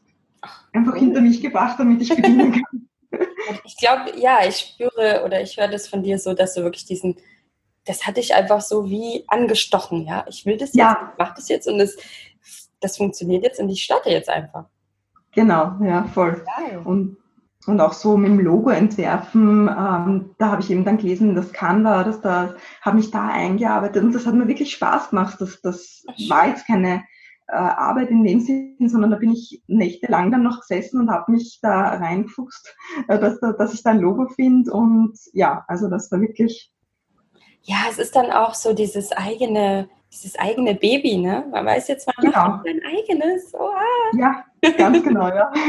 einfach 0.72 0.96
hinter 0.96 1.20
mich 1.20 1.40
gebracht, 1.40 1.78
damit 1.78 2.02
ich 2.02 2.14
bedienen 2.14 2.52
kann. 2.52 2.88
Ich 3.64 3.76
glaube, 3.76 4.18
ja, 4.18 4.46
ich 4.46 4.56
spüre 4.56 5.22
oder 5.24 5.40
ich 5.40 5.56
höre 5.56 5.68
das 5.68 5.88
von 5.88 6.02
dir 6.02 6.18
so, 6.18 6.34
dass 6.34 6.54
du 6.54 6.62
wirklich 6.62 6.84
diesen, 6.84 7.16
das 7.84 8.06
hatte 8.06 8.20
ich 8.20 8.34
einfach 8.34 8.60
so 8.60 8.88
wie 8.88 9.24
angestochen, 9.28 10.06
ja. 10.06 10.24
Ich 10.28 10.46
will 10.46 10.56
das 10.56 10.70
jetzt, 10.70 10.76
ja. 10.76 11.12
ich 11.12 11.18
mache 11.18 11.34
das 11.36 11.48
jetzt 11.48 11.66
und 11.66 11.78
das, 11.78 11.96
das 12.80 12.96
funktioniert 12.96 13.44
jetzt 13.44 13.60
und 13.60 13.68
ich 13.68 13.82
starte 13.82 14.10
jetzt 14.10 14.28
einfach. 14.28 14.66
Genau, 15.34 15.76
ja, 15.82 16.04
voll. 16.04 16.44
Und, 16.84 17.16
und 17.66 17.80
auch 17.80 17.92
so 17.92 18.16
mit 18.16 18.30
dem 18.30 18.40
Logo 18.40 18.70
entwerfen, 18.70 19.68
ähm, 19.68 20.34
da 20.38 20.50
habe 20.50 20.62
ich 20.62 20.70
eben 20.70 20.84
dann 20.84 20.98
gelesen, 20.98 21.34
das 21.34 21.52
Canva, 21.52 22.04
das 22.04 22.20
da, 22.20 22.54
habe 22.82 22.96
mich 22.96 23.10
da 23.10 23.28
eingearbeitet 23.28 24.02
und 24.02 24.14
das 24.14 24.26
hat 24.26 24.34
mir 24.34 24.48
wirklich 24.48 24.72
Spaß 24.72 25.10
gemacht. 25.10 25.40
Das, 25.40 25.60
das 25.62 26.04
war 26.28 26.48
jetzt 26.48 26.66
keine 26.66 27.04
äh, 27.48 27.56
Arbeit 27.56 28.10
in 28.10 28.24
dem 28.24 28.40
Sinn, 28.40 28.76
sondern 28.86 29.10
da 29.10 29.16
bin 29.16 29.32
ich 29.32 29.62
nächtelang 29.66 30.30
dann 30.30 30.42
noch 30.42 30.60
gesessen 30.60 31.00
und 31.00 31.10
habe 31.10 31.32
mich 31.32 31.58
da 31.62 31.94
reingefuchst, 31.96 32.74
äh, 33.08 33.18
dass, 33.18 33.40
dass 33.40 33.74
ich 33.74 33.82
da 33.82 33.90
ein 33.90 34.00
Logo 34.00 34.28
finde 34.28 34.72
und 34.72 35.18
ja, 35.32 35.64
also 35.68 35.88
das 35.88 36.10
war 36.12 36.20
wirklich 36.20 36.74
ja, 37.66 37.86
es 37.88 37.98
ist 37.98 38.14
dann 38.14 38.30
auch 38.30 38.54
so 38.54 38.74
dieses 38.74 39.10
eigene, 39.12 39.88
dieses 40.14 40.38
eigene 40.38 40.74
Baby, 40.74 41.16
ne? 41.18 41.44
Man 41.50 41.66
weiß 41.66 41.88
jetzt 41.88 42.06
mal, 42.06 42.14
genau. 42.20 42.60
sein 42.64 42.80
eigenes. 42.86 43.52
Oh, 43.54 43.70
ah. 43.74 44.16
Ja, 44.16 44.44
ganz 44.76 45.02
genau, 45.02 45.28
ja. 45.28 45.52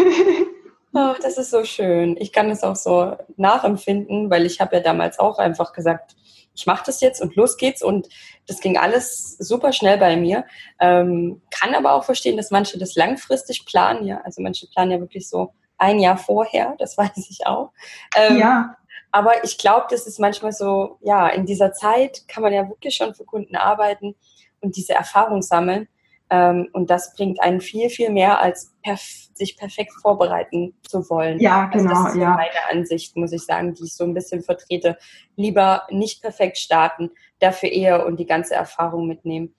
Oh, 0.97 1.13
das 1.21 1.37
ist 1.37 1.51
so 1.51 1.65
schön. 1.65 2.15
Ich 2.17 2.31
kann 2.31 2.49
es 2.49 2.63
auch 2.63 2.77
so 2.77 3.17
nachempfinden, 3.35 4.29
weil 4.29 4.45
ich 4.45 4.61
habe 4.61 4.77
ja 4.77 4.81
damals 4.81 5.19
auch 5.19 5.39
einfach 5.39 5.73
gesagt, 5.73 6.15
ich 6.53 6.65
mache 6.67 6.83
das 6.85 7.01
jetzt 7.01 7.21
und 7.21 7.35
los 7.35 7.57
geht's. 7.57 7.83
Und 7.83 8.07
das 8.47 8.61
ging 8.61 8.77
alles 8.77 9.35
super 9.37 9.73
schnell 9.73 9.97
bei 9.97 10.15
mir. 10.15 10.45
Ähm, 10.79 11.41
kann 11.51 11.75
aber 11.75 11.95
auch 11.95 12.05
verstehen, 12.05 12.37
dass 12.37 12.49
manche 12.49 12.79
das 12.79 12.95
langfristig 12.95 13.65
planen. 13.65 14.05
Ja, 14.05 14.21
also 14.23 14.41
manche 14.41 14.67
planen 14.67 14.91
ja 14.91 14.99
wirklich 15.01 15.27
so 15.27 15.53
ein 15.77 15.99
Jahr 15.99 16.17
vorher. 16.17 16.75
Das 16.79 16.97
weiß 16.97 17.29
ich 17.29 17.45
auch. 17.45 17.73
Ähm, 18.15 18.37
ja. 18.37 18.77
Aber 19.11 19.43
ich 19.43 19.57
glaube, 19.57 19.87
das 19.89 20.07
ist 20.07 20.19
manchmal 20.19 20.53
so, 20.53 20.97
ja, 21.01 21.27
in 21.27 21.45
dieser 21.45 21.73
Zeit 21.73 22.25
kann 22.29 22.41
man 22.41 22.53
ja 22.53 22.69
wirklich 22.69 22.95
schon 22.95 23.13
für 23.13 23.25
Kunden 23.25 23.57
arbeiten 23.57 24.15
und 24.61 24.75
diese 24.75 24.93
Erfahrung 24.93 25.41
sammeln. 25.41 25.87
Ähm, 26.29 26.69
und 26.73 26.89
das 26.89 27.13
bringt 27.13 27.39
einen 27.41 27.61
viel, 27.61 27.89
viel 27.89 28.09
mehr, 28.09 28.39
als 28.39 28.73
perf 28.83 29.01
sich 29.33 29.57
perfekt 29.57 29.91
vorbereiten 30.01 30.73
zu 30.87 31.07
wollen. 31.09 31.39
Ja, 31.39 31.65
genau. 31.65 31.89
Also 31.89 32.03
das 32.03 32.13
ist 32.13 32.21
ja. 32.21 32.29
meine 32.31 32.69
Ansicht, 32.71 33.15
muss 33.15 33.31
ich 33.31 33.43
sagen, 33.43 33.73
die 33.73 33.83
ich 33.83 33.95
so 33.95 34.03
ein 34.05 34.13
bisschen 34.13 34.41
vertrete. 34.41 34.97
Lieber 35.35 35.83
nicht 35.89 36.21
perfekt 36.21 36.57
starten, 36.57 37.11
dafür 37.39 37.69
eher 37.69 38.05
und 38.05 38.19
die 38.19 38.25
ganze 38.25 38.55
Erfahrung 38.55 39.07
mitnehmen. 39.07 39.53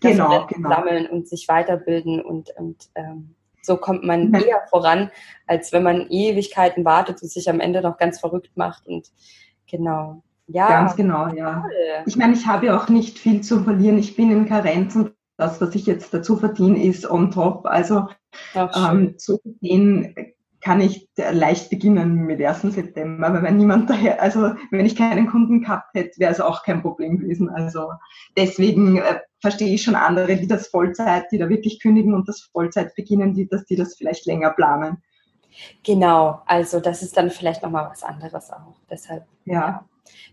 Genau, 0.00 0.46
genau. 0.46 0.68
Sammeln 0.68 1.06
und 1.06 1.28
sich 1.28 1.48
weiterbilden 1.48 2.20
und, 2.22 2.50
und 2.56 2.90
ähm, 2.94 3.34
so 3.62 3.76
kommt 3.76 4.04
man 4.04 4.32
ja. 4.32 4.40
eher 4.40 4.66
voran, 4.68 5.10
als 5.46 5.72
wenn 5.72 5.82
man 5.82 6.08
Ewigkeiten 6.10 6.84
wartet 6.84 7.22
und 7.22 7.30
sich 7.30 7.48
am 7.48 7.60
Ende 7.60 7.80
noch 7.80 7.96
ganz 7.96 8.20
verrückt 8.20 8.56
macht. 8.56 8.86
Und 8.86 9.10
genau. 9.66 10.22
Ja. 10.46 10.68
Ganz 10.68 10.96
genau, 10.96 11.28
ja. 11.28 11.60
Toll. 11.60 11.70
Ich 12.06 12.16
meine, 12.16 12.34
ich 12.34 12.46
habe 12.46 12.66
ja 12.66 12.76
auch 12.76 12.88
nicht 12.88 13.18
viel 13.18 13.40
zu 13.40 13.62
verlieren. 13.64 13.98
Ich 13.98 14.16
bin 14.16 14.30
in 14.30 14.46
Karenz 14.46 14.94
und 14.94 15.14
das, 15.36 15.60
was 15.60 15.74
ich 15.74 15.86
jetzt 15.86 16.12
dazu 16.14 16.36
verdiene, 16.36 16.82
ist 16.84 17.10
on 17.10 17.30
top. 17.30 17.66
Also 17.66 18.08
ähm, 18.54 19.14
so 19.16 19.38
gesehen 19.38 20.14
kann 20.60 20.80
ich 20.80 21.10
leicht 21.16 21.68
beginnen 21.68 22.24
mit 22.24 22.42
1. 22.42 22.62
September, 22.62 23.34
weil 23.34 23.42
wenn 23.42 23.58
niemand 23.58 23.90
daher, 23.90 24.22
also 24.22 24.54
wenn 24.70 24.86
ich 24.86 24.96
keinen 24.96 25.26
Kunden 25.26 25.60
gehabt 25.60 25.94
hätte, 25.94 26.18
wäre 26.18 26.32
es 26.32 26.40
auch 26.40 26.62
kein 26.62 26.80
Problem 26.80 27.18
gewesen. 27.18 27.50
Also 27.50 27.90
deswegen 28.36 28.96
äh, 28.96 29.20
verstehe 29.40 29.74
ich 29.74 29.82
schon 29.82 29.94
andere, 29.94 30.36
die 30.36 30.46
das 30.46 30.68
Vollzeit, 30.68 31.30
die 31.30 31.38
da 31.38 31.50
wirklich 31.50 31.80
kündigen 31.80 32.14
und 32.14 32.28
das 32.28 32.40
Vollzeit 32.40 32.94
beginnen, 32.94 33.34
die, 33.34 33.46
dass 33.46 33.66
die 33.66 33.76
das 33.76 33.94
vielleicht 33.94 34.24
länger 34.24 34.50
planen. 34.50 35.02
Genau, 35.84 36.40
also 36.46 36.80
das 36.80 37.02
ist 37.02 37.16
dann 37.16 37.30
vielleicht 37.30 37.62
nochmal 37.62 37.88
was 37.90 38.02
anderes 38.02 38.50
auch. 38.50 38.80
Deshalb. 38.90 39.26
Ja. 39.44 39.84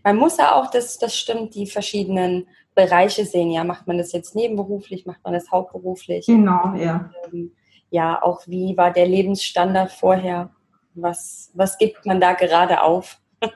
Man 0.04 0.16
muss 0.16 0.36
ja 0.36 0.54
auch, 0.54 0.70
das, 0.70 0.98
das 0.98 1.16
stimmt, 1.16 1.54
die 1.54 1.66
verschiedenen 1.66 2.48
Bereiche 2.74 3.24
sehen. 3.24 3.50
Ja, 3.50 3.64
macht 3.64 3.86
man 3.86 3.98
das 3.98 4.12
jetzt 4.12 4.34
nebenberuflich, 4.34 5.06
macht 5.06 5.22
man 5.24 5.34
das 5.34 5.50
hauptberuflich? 5.50 6.26
Genau, 6.26 6.74
ja. 6.74 7.10
Ähm, 7.32 7.52
ja, 7.90 8.22
auch 8.22 8.40
wie 8.46 8.76
war 8.76 8.90
der 8.90 9.06
Lebensstandard 9.06 9.92
vorher? 9.92 10.50
Was, 10.94 11.50
was 11.54 11.78
gibt 11.78 12.06
man 12.06 12.20
da 12.20 12.32
gerade 12.32 12.82
auf? 12.82 13.18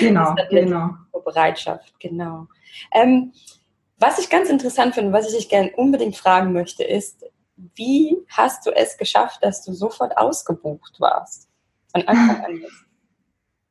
Genau, 0.00 0.34
genau. 0.50 0.90
Bereitschaft, 1.24 1.94
genau. 2.00 2.46
Ähm, 2.92 3.32
was 3.98 4.18
ich 4.18 4.30
ganz 4.30 4.48
interessant 4.48 4.94
finde, 4.94 5.12
was 5.12 5.28
ich 5.28 5.36
dich 5.36 5.48
gerne 5.48 5.70
unbedingt 5.76 6.16
fragen 6.16 6.52
möchte, 6.52 6.84
ist, 6.84 7.24
wie 7.74 8.16
hast 8.28 8.66
du 8.66 8.70
es 8.70 8.96
geschafft, 8.96 9.42
dass 9.42 9.64
du 9.64 9.72
sofort 9.72 10.16
ausgebucht 10.16 11.00
warst? 11.00 11.48
Von 11.92 12.06
Anfang 12.06 12.44
an. 12.44 12.62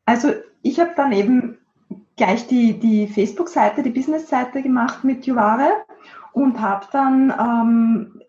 Also 0.10 0.32
ich 0.62 0.80
habe 0.80 0.92
dann 0.96 1.12
eben 1.12 1.58
gleich 2.18 2.48
die, 2.48 2.78
die 2.78 3.08
Facebook-Seite, 3.08 3.84
die 3.84 3.92
Business-Seite 3.92 4.62
gemacht 4.62 5.04
mit 5.04 5.26
Juvare 5.26 5.72
und 6.34 6.60
habe 6.60 6.86
dann 6.92 7.34
ähm, 7.40 8.22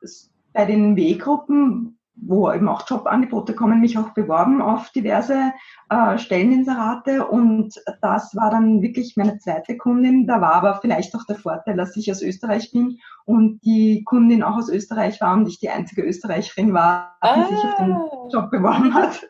bei 0.52 0.64
den 0.64 0.94
W-Gruppen, 0.94 1.97
wo 2.20 2.52
eben 2.52 2.68
auch 2.68 2.88
Jobangebote 2.88 3.54
kommen, 3.54 3.80
mich 3.80 3.96
auch 3.96 4.10
beworben 4.10 4.60
auf 4.60 4.90
diverse 4.90 5.52
äh, 5.88 6.18
Stelleninserate 6.18 7.26
und 7.26 7.74
das 8.02 8.34
war 8.34 8.50
dann 8.50 8.82
wirklich 8.82 9.14
meine 9.16 9.38
zweite 9.38 9.76
Kundin. 9.76 10.26
Da 10.26 10.40
war 10.40 10.54
aber 10.54 10.80
vielleicht 10.80 11.14
auch 11.14 11.24
der 11.24 11.36
Vorteil, 11.36 11.76
dass 11.76 11.96
ich 11.96 12.10
aus 12.10 12.22
Österreich 12.22 12.72
bin 12.72 12.98
und 13.24 13.60
die 13.64 14.02
Kundin 14.04 14.42
auch 14.42 14.56
aus 14.56 14.68
Österreich 14.68 15.20
war 15.20 15.34
und 15.34 15.48
ich 15.48 15.60
die 15.60 15.70
einzige 15.70 16.02
Österreicherin 16.02 16.72
war, 16.72 17.16
die 17.22 17.28
ah. 17.28 17.46
sich 17.46 17.64
auf 17.64 17.74
den. 17.76 17.96
Job 18.30 18.50
beworben 18.50 18.94
hat. 18.94 19.26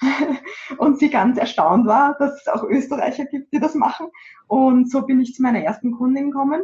und 0.78 0.98
sie 0.98 1.10
ganz 1.10 1.38
erstaunt 1.38 1.86
war, 1.86 2.16
dass 2.18 2.40
es 2.40 2.48
auch 2.48 2.64
Österreicher 2.64 3.24
gibt, 3.26 3.52
die 3.52 3.60
das 3.60 3.74
machen. 3.74 4.08
Und 4.48 4.90
so 4.90 5.02
bin 5.02 5.20
ich 5.20 5.34
zu 5.34 5.42
meiner 5.42 5.60
ersten 5.60 5.92
Kundin 5.92 6.30
gekommen. 6.30 6.62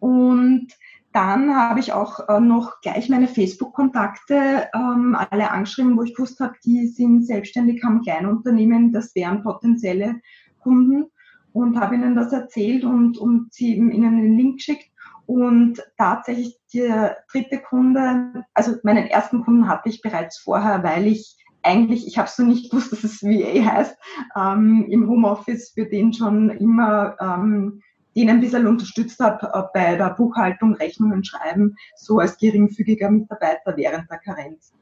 Und 0.00 0.68
dann 1.12 1.54
habe 1.54 1.80
ich 1.80 1.92
auch 1.92 2.28
äh, 2.28 2.40
noch 2.40 2.80
gleich 2.80 3.08
meine 3.08 3.28
Facebook-Kontakte 3.28 4.68
ähm, 4.74 5.16
alle 5.30 5.50
angeschrieben, 5.50 5.96
wo 5.96 6.02
ich 6.02 6.14
gewusst 6.14 6.40
habe, 6.40 6.54
die 6.64 6.86
sind 6.86 7.24
selbstständig, 7.24 7.82
haben 7.82 8.02
Kleinunternehmen, 8.02 8.92
das 8.92 9.14
wären 9.14 9.42
potenzielle 9.42 10.20
Kunden 10.60 11.06
und 11.52 11.80
habe 11.80 11.94
ihnen 11.94 12.14
das 12.14 12.32
erzählt 12.32 12.84
und, 12.84 13.18
und 13.18 13.52
sie 13.52 13.74
ihnen 13.74 14.04
einen 14.04 14.36
Link 14.36 14.56
geschickt. 14.56 14.90
Und 15.26 15.82
tatsächlich 15.98 16.58
der 16.72 17.18
dritte 17.30 17.58
Kunde, 17.58 18.44
also 18.54 18.76
meinen 18.82 19.06
ersten 19.06 19.44
Kunden 19.44 19.68
hatte 19.68 19.90
ich 19.90 20.00
bereits 20.00 20.38
vorher, 20.38 20.82
weil 20.82 21.06
ich 21.06 21.36
eigentlich, 21.62 22.06
ich 22.06 22.18
habe 22.18 22.28
so 22.30 22.42
nicht 22.42 22.70
gewusst, 22.70 22.92
dass 22.92 23.04
es 23.04 23.22
VA 23.22 23.64
heißt, 23.64 23.96
ähm, 24.36 24.86
im 24.88 25.08
Homeoffice 25.08 25.72
für 25.74 25.86
den 25.86 26.12
schon 26.12 26.50
immer 26.50 27.16
ähm, 27.20 27.82
den 28.18 28.30
ein 28.30 28.40
bisschen 28.40 28.66
unterstützt 28.66 29.20
habe 29.20 29.46
äh, 29.52 29.62
bei 29.72 29.96
der 29.96 30.10
Buchhaltung, 30.10 30.74
Rechnungen 30.74 31.22
schreiben, 31.22 31.76
so 31.96 32.18
als 32.18 32.36
geringfügiger 32.36 33.10
Mitarbeiter 33.10 33.76
während 33.76 34.10
der 34.10 34.18
Karenz. 34.18 34.72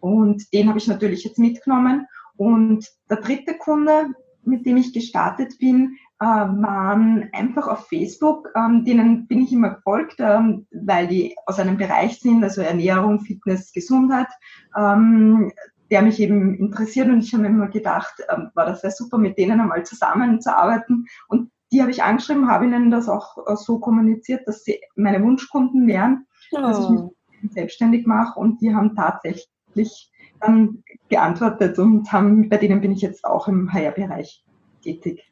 Und 0.00 0.52
den 0.52 0.68
habe 0.68 0.78
ich 0.78 0.88
natürlich 0.88 1.22
jetzt 1.22 1.38
mitgenommen. 1.38 2.08
Und 2.36 2.84
der 3.08 3.18
dritte 3.18 3.56
Kunde, 3.56 4.06
mit 4.44 4.66
dem 4.66 4.78
ich 4.78 4.92
gestartet 4.92 5.58
bin, 5.60 5.96
äh, 6.18 6.24
waren 6.24 7.28
einfach 7.32 7.68
auf 7.68 7.86
Facebook. 7.86 8.48
Ähm, 8.56 8.84
denen 8.84 9.28
bin 9.28 9.42
ich 9.42 9.52
immer 9.52 9.76
gefolgt, 9.76 10.16
ähm, 10.18 10.66
weil 10.72 11.06
die 11.06 11.36
aus 11.46 11.60
einem 11.60 11.76
Bereich 11.76 12.18
sind, 12.18 12.42
also 12.42 12.62
Ernährung, 12.62 13.20
Fitness, 13.20 13.72
Gesundheit, 13.72 14.28
ähm, 14.76 15.52
der 15.92 16.02
mich 16.02 16.18
eben 16.18 16.56
interessiert. 16.56 17.06
Und 17.08 17.20
ich 17.20 17.32
habe 17.32 17.44
mir 17.44 17.50
immer 17.50 17.68
gedacht, 17.68 18.14
war 18.54 18.66
das 18.66 18.82
wäre 18.82 18.92
super, 18.92 19.18
mit 19.18 19.38
denen 19.38 19.60
einmal 19.60 19.84
zusammenzuarbeiten. 19.84 21.06
Und 21.28 21.51
die 21.72 21.80
habe 21.80 21.90
ich 21.90 22.02
angeschrieben, 22.02 22.48
habe 22.48 22.66
ihnen 22.66 22.90
das 22.90 23.08
auch 23.08 23.38
äh, 23.46 23.56
so 23.56 23.78
kommuniziert, 23.78 24.46
dass 24.46 24.62
sie 24.62 24.80
meine 24.94 25.22
Wunschkunden 25.22 25.86
wären, 25.86 26.26
oh. 26.52 26.60
dass 26.60 26.78
ich 26.78 26.88
mich 26.90 27.00
oh. 27.00 27.14
selbstständig 27.50 28.06
mache 28.06 28.38
und 28.38 28.60
die 28.60 28.74
haben 28.74 28.94
tatsächlich 28.94 30.10
dann 30.40 30.82
geantwortet 31.08 31.78
und 31.78 32.12
haben, 32.12 32.48
bei 32.48 32.58
denen 32.58 32.80
bin 32.80 32.92
ich 32.92 33.00
jetzt 33.00 33.24
auch 33.24 33.48
im 33.48 33.72
HR-Bereich 33.72 34.44
tätig. 34.82 35.22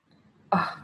Ach, 0.50 0.78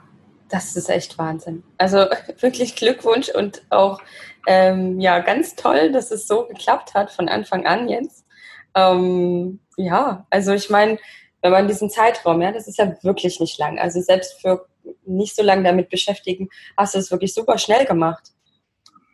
das 0.49 0.77
ist 0.77 0.91
echt 0.91 1.19
Wahnsinn. 1.19 1.63
Also 1.79 1.99
wirklich 2.41 2.77
Glückwunsch 2.77 3.31
und 3.31 3.63
auch 3.71 4.01
ähm, 4.47 5.01
ja 5.01 5.21
ganz 5.21 5.57
toll, 5.57 5.91
dass 5.91 6.11
es 6.11 6.27
so 6.27 6.47
geklappt 6.47 6.95
hat 6.95 7.11
von 7.11 7.29
Anfang 7.29 7.67
an 7.67 7.89
jetzt. 7.89 8.27
Ähm, 8.75 9.61
ja, 9.77 10.27
also 10.31 10.53
ich 10.53 10.71
meine, 10.71 10.99
wenn 11.43 11.53
man 11.53 11.69
diesen 11.69 11.91
Zeitraum, 11.91 12.43
ja, 12.43 12.53
das 12.53 12.69
ist 12.69 12.79
ja 12.79 12.95
wirklich 13.03 13.41
nicht 13.41 13.59
lang. 13.59 13.79
Also 13.79 14.01
selbst 14.01 14.41
für 14.41 14.67
nicht 15.05 15.35
so 15.35 15.43
lange 15.43 15.63
damit 15.63 15.89
beschäftigen, 15.89 16.49
hast 16.77 16.95
du 16.95 16.99
es 16.99 17.11
wirklich 17.11 17.35
super 17.35 17.59
schnell 17.59 17.85
gemacht. 17.85 18.33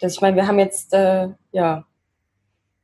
Das, 0.00 0.14
ich 0.14 0.20
meine, 0.20 0.36
wir 0.36 0.46
haben 0.46 0.58
jetzt 0.58 0.92
äh, 0.92 1.28
ja, 1.52 1.84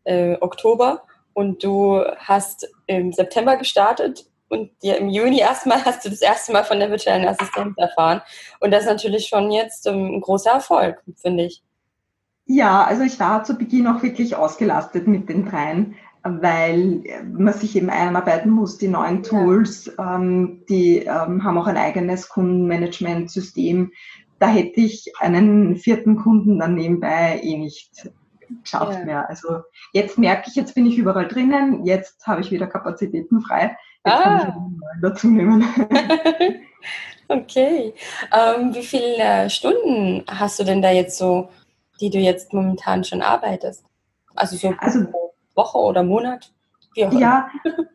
äh, 0.05 0.37
Oktober 0.41 1.03
und 1.35 1.63
du 1.63 2.03
hast 2.19 2.69
im 2.87 3.13
September 3.13 3.57
gestartet 3.57 4.27
und 4.49 4.71
ja, 4.83 4.95
im 4.95 5.09
Juni 5.09 5.41
erstmal 5.41 5.85
hast 5.85 6.05
du 6.05 6.11
das 6.11 6.23
erste 6.23 6.53
Mal 6.53 6.65
von 6.65 6.79
der 6.79 6.91
virtuellen 6.91 7.27
Assistenz 7.27 7.77
erfahren. 7.77 8.23
Und 8.61 8.71
das 8.71 8.83
ist 8.85 8.89
natürlich 8.89 9.27
schon 9.27 9.51
jetzt 9.51 9.87
ähm, 9.87 10.15
ein 10.17 10.21
großer 10.21 10.53
Erfolg, 10.53 11.03
finde 11.17 11.45
ich. 11.45 11.63
Ja, 12.47 12.85
also 12.85 13.03
ich 13.03 13.21
war 13.21 13.45
zu 13.45 13.59
Beginn 13.59 13.87
auch 13.87 14.03
wirklich 14.03 14.35
ausgelastet 14.35 15.07
mit 15.07 15.29
den 15.29 15.45
dreien 15.45 15.97
weil 16.23 17.03
man 17.33 17.55
sich 17.55 17.77
eben 17.77 17.91
einarbeiten 17.91 18.51
muss. 18.51 18.79
Die 18.79 18.89
neuen 18.89 19.23
Tools, 19.23 19.91
ja. 19.99 20.17
ähm, 20.17 20.65
die 20.69 20.99
ähm, 20.99 21.45
haben 21.45 21.59
auch 21.59 21.67
ein 21.67 21.77
eigenes 21.77 22.29
Kundenmanagementsystem. 22.29 23.93
Da 24.39 24.49
hätte 24.49 24.81
ich 24.81 25.13
einen 25.19 25.77
vierten 25.77 26.17
Kunden 26.17 26.59
dann 26.59 26.75
nebenbei 26.75 27.41
eh 27.43 27.57
nicht 27.57 28.11
geschafft 28.63 28.99
ja. 29.01 29.05
mehr. 29.05 29.29
Also 29.29 29.63
jetzt 29.93 30.19
merke 30.19 30.49
ich, 30.49 30.55
jetzt 30.55 30.75
bin 30.75 30.87
ich 30.87 30.99
überall 30.99 31.29
drinnen, 31.29 31.85
jetzt 31.85 32.27
habe 32.27 32.41
ich 32.41 32.51
wieder 32.51 32.67
Kapazitäten 32.67 33.41
frei. 33.41 33.77
Jetzt 34.05 34.17
ah. 34.17 34.23
kann 34.23 34.37
ich 34.37 34.45
einen 34.45 34.81
neuen 34.81 35.03
dazu 35.03 35.29
nehmen. 35.29 35.65
okay. 37.29 37.95
Ähm, 38.33 38.75
wie 38.75 38.85
viele 38.85 39.51
Stunden 39.51 40.25
hast 40.29 40.59
du 40.59 40.65
denn 40.65 40.83
da 40.83 40.91
jetzt 40.91 41.19
so, 41.19 41.49
die 42.01 42.11
du 42.11 42.19
jetzt 42.19 42.53
momentan 42.53 43.05
schon 43.05 43.23
arbeitest? 43.23 43.85
Also 44.35 44.57
so 44.57 44.73
also, 44.79 45.07
Woche 45.59 45.77
oder 45.77 46.03
Monat? 46.03 46.51
ja, 46.95 47.51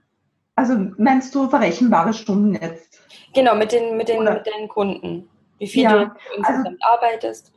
also 0.56 0.76
meinst 0.98 1.34
du 1.34 1.50
verrechenbare 1.50 2.14
Stunden 2.14 2.54
jetzt? 2.54 3.00
Genau, 3.34 3.56
mit 3.56 3.72
den, 3.72 3.98
mit 3.98 4.08
den, 4.08 4.24
mit 4.24 4.46
den 4.46 4.68
Kunden. 4.68 5.28
Wie 5.58 5.68
viel 5.68 5.84
ja, 5.84 6.06
du 6.06 6.12
insgesamt 6.38 6.68
also 6.68 6.78
arbeitest? 6.82 7.52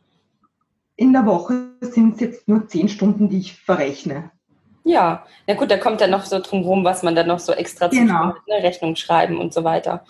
In 0.97 1.13
der 1.13 1.27
Woche 1.27 1.73
sind 1.81 2.15
es 2.15 2.21
jetzt 2.21 2.49
nur 2.49 2.67
zehn 2.69 2.89
Stunden, 2.89 3.29
die 3.29 3.41
ich 3.41 3.55
verrechne. 3.55 4.31
Ja, 4.85 5.27
na 5.47 5.55
gut, 5.55 5.71
da 5.71 5.77
kommt 5.79 6.01
dann 6.01 6.11
noch 6.11 6.25
so 6.25 6.39
drum 6.39 6.63
rum, 6.63 6.85
was 6.85 7.03
man 7.03 7.15
dann 7.15 7.27
noch 7.27 7.41
so 7.41 7.53
extra 7.53 7.89
genau. 7.89 8.33
zu 8.33 8.39
ne? 8.47 8.63
Rechnung 8.63 8.97
schreiben 8.97 9.39
und 9.39 9.53
so 9.53 9.65
weiter. 9.65 10.05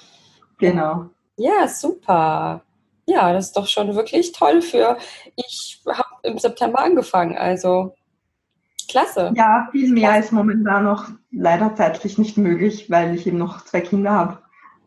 Genau. 0.58 1.06
Ja, 1.36 1.66
super. 1.66 2.62
Ja, 3.06 3.32
das 3.32 3.46
ist 3.46 3.56
doch 3.56 3.66
schon 3.66 3.94
wirklich 3.94 4.32
toll 4.32 4.60
für. 4.60 4.98
Ich 5.34 5.80
habe 5.88 6.08
im 6.22 6.38
September 6.38 6.80
angefangen, 6.80 7.36
also 7.38 7.94
klasse. 8.88 9.32
Ja, 9.36 9.68
viel 9.72 9.92
mehr 9.92 10.10
klasse. 10.10 10.26
ist 10.26 10.32
momentan 10.32 10.84
noch 10.84 11.08
leider 11.30 11.74
zeitlich 11.74 12.18
nicht 12.18 12.36
möglich, 12.36 12.90
weil 12.90 13.14
ich 13.14 13.26
eben 13.26 13.38
noch 13.38 13.64
zwei 13.64 13.80
Kinder 13.80 14.12
habe. 14.12 14.38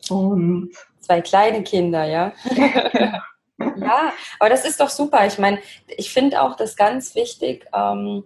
Und 0.10 0.72
zwei 1.00 1.22
kleine 1.22 1.64
Kinder, 1.64 2.06
ja. 2.06 2.34
ja, 2.56 4.14
aber 4.40 4.50
das 4.50 4.66
ist 4.66 4.80
doch 4.80 4.90
super. 4.90 5.26
Ich 5.26 5.38
meine, 5.38 5.60
ich 5.88 6.12
finde 6.12 6.42
auch 6.42 6.56
das 6.56 6.76
ganz 6.76 7.16
wichtig, 7.16 7.66
ähm, 7.74 8.24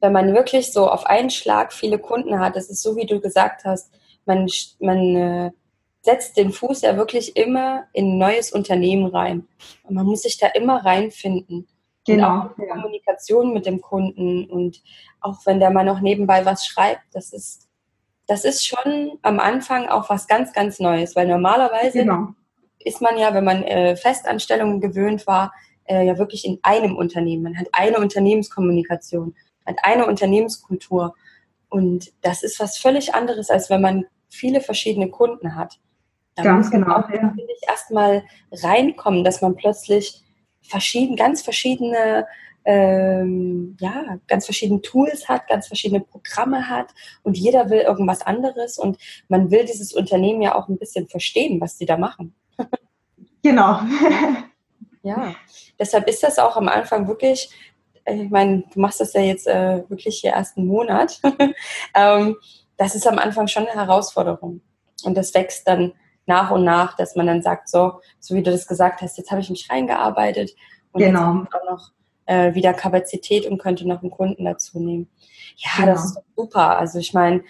wenn 0.00 0.12
man 0.12 0.34
wirklich 0.34 0.72
so 0.72 0.90
auf 0.90 1.06
einen 1.06 1.30
Schlag 1.30 1.72
viele 1.72 1.98
Kunden 1.98 2.38
hat, 2.38 2.56
das 2.56 2.68
ist 2.68 2.82
so, 2.82 2.96
wie 2.96 3.06
du 3.06 3.20
gesagt 3.20 3.64
hast, 3.64 3.90
man, 4.24 4.48
man 4.80 5.16
äh, 5.16 5.50
setzt 6.02 6.36
den 6.36 6.52
Fuß 6.52 6.82
ja 6.82 6.96
wirklich 6.96 7.36
immer 7.36 7.84
in 7.92 8.14
ein 8.14 8.18
neues 8.18 8.52
Unternehmen 8.52 9.06
rein. 9.06 9.46
Und 9.82 9.94
man 9.94 10.06
muss 10.06 10.22
sich 10.22 10.38
da 10.38 10.48
immer 10.48 10.84
reinfinden. 10.84 11.66
Genau. 12.06 12.42
Und 12.56 12.70
auch 12.70 12.72
Kommunikation 12.72 13.52
mit 13.52 13.66
dem 13.66 13.80
Kunden 13.80 14.48
und 14.48 14.82
auch 15.20 15.44
wenn 15.44 15.60
der 15.60 15.70
mal 15.70 15.84
noch 15.84 16.00
nebenbei 16.00 16.44
was 16.44 16.66
schreibt, 16.66 17.02
das 17.12 17.32
ist, 17.32 17.68
das 18.26 18.44
ist 18.44 18.66
schon 18.66 19.18
am 19.22 19.40
Anfang 19.40 19.88
auch 19.88 20.08
was 20.08 20.26
ganz, 20.26 20.52
ganz 20.52 20.78
Neues, 20.78 21.16
weil 21.16 21.26
normalerweise 21.26 21.98
genau. 21.98 22.28
ist 22.78 23.02
man 23.02 23.18
ja, 23.18 23.34
wenn 23.34 23.44
man 23.44 23.62
äh, 23.64 23.96
Festanstellungen 23.96 24.80
gewöhnt 24.80 25.26
war, 25.26 25.52
äh, 25.88 26.04
ja 26.04 26.18
wirklich 26.18 26.44
in 26.44 26.58
einem 26.62 26.96
Unternehmen. 26.96 27.42
Man 27.42 27.58
hat 27.58 27.68
eine 27.72 27.98
Unternehmenskommunikation, 27.98 29.34
hat 29.64 29.78
eine 29.82 30.06
Unternehmenskultur. 30.06 31.14
Und 31.68 32.12
das 32.22 32.42
ist 32.42 32.60
was 32.60 32.78
völlig 32.78 33.14
anderes, 33.14 33.50
als 33.50 33.70
wenn 33.70 33.82
man 33.82 34.06
viele 34.28 34.60
verschiedene 34.60 35.10
Kunden 35.10 35.54
hat. 35.56 35.78
Da 36.34 36.42
Ganz 36.42 36.70
genau. 36.70 36.96
Auch, 36.96 37.10
ja. 37.10 37.34
ich, 37.36 37.68
erstmal 37.68 38.24
reinkommen, 38.52 39.24
dass 39.24 39.40
man 39.40 39.56
plötzlich 39.56 40.22
verschieden, 40.68 41.16
ganz 41.16 41.42
verschiedene 41.42 42.26
ähm, 42.66 43.76
ja, 43.78 44.18
ganz 44.26 44.44
verschiedene 44.44 44.82
Tools 44.82 45.28
hat, 45.28 45.46
ganz 45.46 45.68
verschiedene 45.68 46.00
Programme 46.00 46.68
hat 46.68 46.88
und 47.22 47.38
jeder 47.38 47.70
will 47.70 47.78
irgendwas 47.78 48.22
anderes 48.22 48.76
und 48.76 48.98
man 49.28 49.52
will 49.52 49.64
dieses 49.64 49.92
Unternehmen 49.92 50.42
ja 50.42 50.56
auch 50.56 50.68
ein 50.68 50.76
bisschen 50.76 51.06
verstehen, 51.08 51.60
was 51.60 51.78
die 51.78 51.86
da 51.86 51.96
machen. 51.96 52.34
Genau. 53.42 53.78
ja, 55.02 55.36
deshalb 55.78 56.08
ist 56.08 56.24
das 56.24 56.40
auch 56.40 56.56
am 56.56 56.66
Anfang 56.66 57.06
wirklich, 57.06 57.48
ich 58.04 58.28
meine, 58.28 58.64
du 58.74 58.80
machst 58.80 59.00
das 59.00 59.12
ja 59.12 59.20
jetzt 59.20 59.46
äh, 59.46 59.88
wirklich 59.88 60.18
hier 60.18 60.32
ersten 60.32 60.66
Monat, 60.66 61.20
ähm, 61.94 62.34
das 62.76 62.96
ist 62.96 63.06
am 63.06 63.20
Anfang 63.20 63.46
schon 63.46 63.68
eine 63.68 63.80
Herausforderung 63.80 64.62
und 65.04 65.16
das 65.16 65.32
wächst 65.32 65.68
dann 65.68 65.92
nach 66.26 66.50
und 66.50 66.64
nach, 66.64 66.96
dass 66.96 67.16
man 67.16 67.26
dann 67.26 67.42
sagt, 67.42 67.68
so, 67.68 68.00
so 68.20 68.34
wie 68.34 68.42
du 68.42 68.50
das 68.50 68.66
gesagt 68.66 69.00
hast, 69.00 69.16
jetzt 69.16 69.30
habe 69.30 69.40
ich 69.40 69.50
mich 69.50 69.70
reingearbeitet 69.70 70.54
und 70.92 71.02
genau. 71.02 71.42
jetzt 71.42 71.54
auch 71.54 71.70
noch 71.70 71.90
äh, 72.26 72.54
wieder 72.54 72.74
Kapazität 72.74 73.46
und 73.46 73.58
könnte 73.58 73.88
noch 73.88 74.02
einen 74.02 74.10
Kunden 74.10 74.44
dazu 74.44 74.80
nehmen. 74.80 75.08
Ja, 75.56 75.70
genau. 75.76 75.92
das 75.92 76.04
ist 76.04 76.18
super. 76.36 76.78
Also 76.78 76.98
ich 76.98 77.14
meine, 77.14 77.42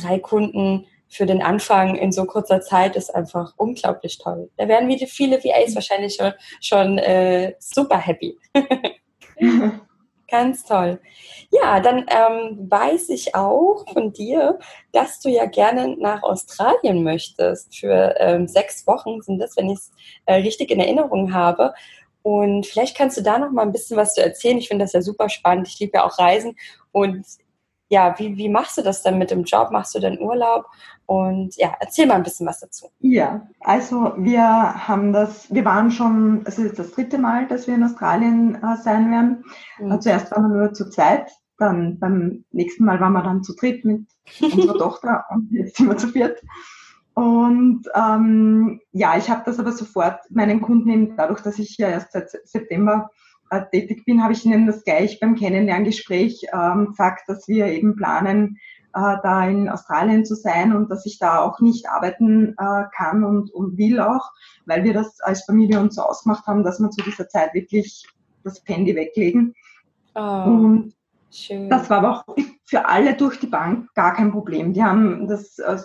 drei 0.00 0.18
Kunden 0.18 0.86
für 1.08 1.26
den 1.26 1.42
Anfang 1.42 1.96
in 1.96 2.12
so 2.12 2.24
kurzer 2.24 2.60
Zeit 2.60 2.94
ist 2.94 3.14
einfach 3.14 3.54
unglaublich 3.56 4.18
toll. 4.18 4.50
Da 4.56 4.68
werden 4.68 4.88
wieder 4.88 5.06
viele 5.06 5.42
VAs 5.42 5.74
wahrscheinlich 5.74 6.16
schon, 6.16 6.32
schon 6.60 6.98
äh, 6.98 7.54
super 7.58 7.98
happy. 7.98 8.38
Ganz 10.30 10.64
toll. 10.64 11.00
Ja, 11.50 11.80
dann 11.80 12.04
ähm, 12.08 12.70
weiß 12.70 13.08
ich 13.08 13.34
auch 13.34 13.86
von 13.90 14.12
dir, 14.12 14.58
dass 14.92 15.20
du 15.20 15.30
ja 15.30 15.46
gerne 15.46 15.96
nach 15.96 16.22
Australien 16.22 17.02
möchtest. 17.02 17.74
Für 17.74 18.14
ähm, 18.18 18.46
sechs 18.46 18.86
Wochen 18.86 19.22
sind 19.22 19.38
das, 19.38 19.56
wenn 19.56 19.70
ich 19.70 19.78
es 19.78 19.90
äh, 20.26 20.34
richtig 20.34 20.70
in 20.70 20.80
Erinnerung 20.80 21.32
habe. 21.32 21.72
Und 22.22 22.66
vielleicht 22.66 22.94
kannst 22.94 23.16
du 23.16 23.22
da 23.22 23.38
noch 23.38 23.50
mal 23.52 23.62
ein 23.62 23.72
bisschen 23.72 23.96
was 23.96 24.12
zu 24.12 24.22
erzählen. 24.22 24.58
Ich 24.58 24.68
finde 24.68 24.84
das 24.84 24.92
ja 24.92 25.00
super 25.00 25.30
spannend. 25.30 25.66
Ich 25.66 25.78
liebe 25.80 25.96
ja 25.96 26.04
auch 26.04 26.18
Reisen. 26.18 26.56
Und 26.92 27.24
ja, 27.88 28.14
wie, 28.18 28.36
wie 28.36 28.48
machst 28.48 28.76
du 28.76 28.82
das 28.82 29.02
dann 29.02 29.18
mit 29.18 29.30
dem 29.30 29.44
Job? 29.44 29.70
Machst 29.70 29.94
du 29.94 29.98
denn 29.98 30.20
Urlaub? 30.20 30.66
Und 31.06 31.56
ja, 31.56 31.74
erzähl 31.80 32.06
mal 32.06 32.14
ein 32.14 32.22
bisschen 32.22 32.46
was 32.46 32.60
dazu. 32.60 32.88
Ja, 33.00 33.48
also 33.60 34.12
wir 34.18 34.42
haben 34.42 35.12
das, 35.12 35.52
wir 35.52 35.64
waren 35.64 35.90
schon, 35.90 36.42
es 36.44 36.58
ist 36.58 36.78
das 36.78 36.92
dritte 36.92 37.16
Mal, 37.16 37.48
dass 37.48 37.66
wir 37.66 37.74
in 37.74 37.84
Australien 37.84 38.56
äh, 38.56 38.76
sein 38.76 39.10
werden. 39.10 39.44
Mhm. 39.78 39.92
Also 39.92 40.10
zuerst 40.10 40.30
waren 40.30 40.50
wir 40.50 40.58
nur 40.58 40.74
zu 40.74 40.90
zweit, 40.90 41.30
dann 41.56 41.98
beim 41.98 42.44
nächsten 42.52 42.84
Mal 42.84 43.00
waren 43.00 43.14
wir 43.14 43.22
dann 43.22 43.42
zu 43.42 43.54
dritt 43.54 43.84
mit 43.84 44.06
unserer 44.40 44.78
Tochter 44.78 45.24
und 45.30 45.50
jetzt 45.50 45.78
sind 45.78 45.88
wir 45.88 45.96
zu 45.96 46.08
viert. 46.08 46.42
Und 47.14 47.82
ähm, 47.94 48.80
ja, 48.92 49.16
ich 49.16 49.28
habe 49.28 49.42
das 49.44 49.58
aber 49.58 49.72
sofort 49.72 50.20
meinen 50.30 50.60
Kunden 50.60 50.88
eben 50.90 51.16
dadurch, 51.16 51.40
dass 51.40 51.58
ich 51.58 51.76
ja 51.78 51.88
erst 51.88 52.12
seit 52.12 52.30
September 52.44 53.10
äh, 53.50 53.62
tätig 53.70 54.04
bin, 54.04 54.22
habe 54.22 54.32
ich 54.32 54.44
ihnen 54.44 54.66
das 54.66 54.84
gleich 54.84 55.20
beim 55.20 55.34
Kennenlerngespräch 55.34 56.46
ähm, 56.52 56.88
gesagt, 56.88 57.28
dass 57.28 57.48
wir 57.48 57.66
eben 57.66 57.96
planen, 57.96 58.58
äh, 58.94 59.16
da 59.22 59.46
in 59.46 59.68
Australien 59.68 60.24
zu 60.24 60.34
sein 60.34 60.74
und 60.74 60.90
dass 60.90 61.06
ich 61.06 61.18
da 61.18 61.40
auch 61.40 61.60
nicht 61.60 61.88
arbeiten 61.88 62.54
äh, 62.58 62.84
kann 62.96 63.24
und, 63.24 63.52
und 63.52 63.76
will 63.76 64.00
auch, 64.00 64.30
weil 64.66 64.84
wir 64.84 64.94
das 64.94 65.20
als 65.20 65.44
Familie 65.44 65.80
uns 65.80 65.96
so 65.96 66.02
ausgemacht 66.02 66.46
haben, 66.46 66.64
dass 66.64 66.80
wir 66.80 66.90
zu 66.90 67.02
dieser 67.02 67.28
Zeit 67.28 67.54
wirklich 67.54 68.06
das 68.44 68.62
Handy 68.64 68.94
weglegen. 68.94 69.54
Oh, 70.14 70.20
und 70.20 70.94
schön. 71.30 71.68
das 71.68 71.90
war 71.90 71.98
aber 71.98 72.10
auch 72.12 72.36
für 72.64 72.86
alle 72.86 73.14
durch 73.14 73.38
die 73.38 73.46
Bank 73.46 73.92
gar 73.94 74.14
kein 74.14 74.32
Problem. 74.32 74.72
Die 74.72 74.82
haben 74.82 75.28
das 75.28 75.58
äh, 75.58 75.78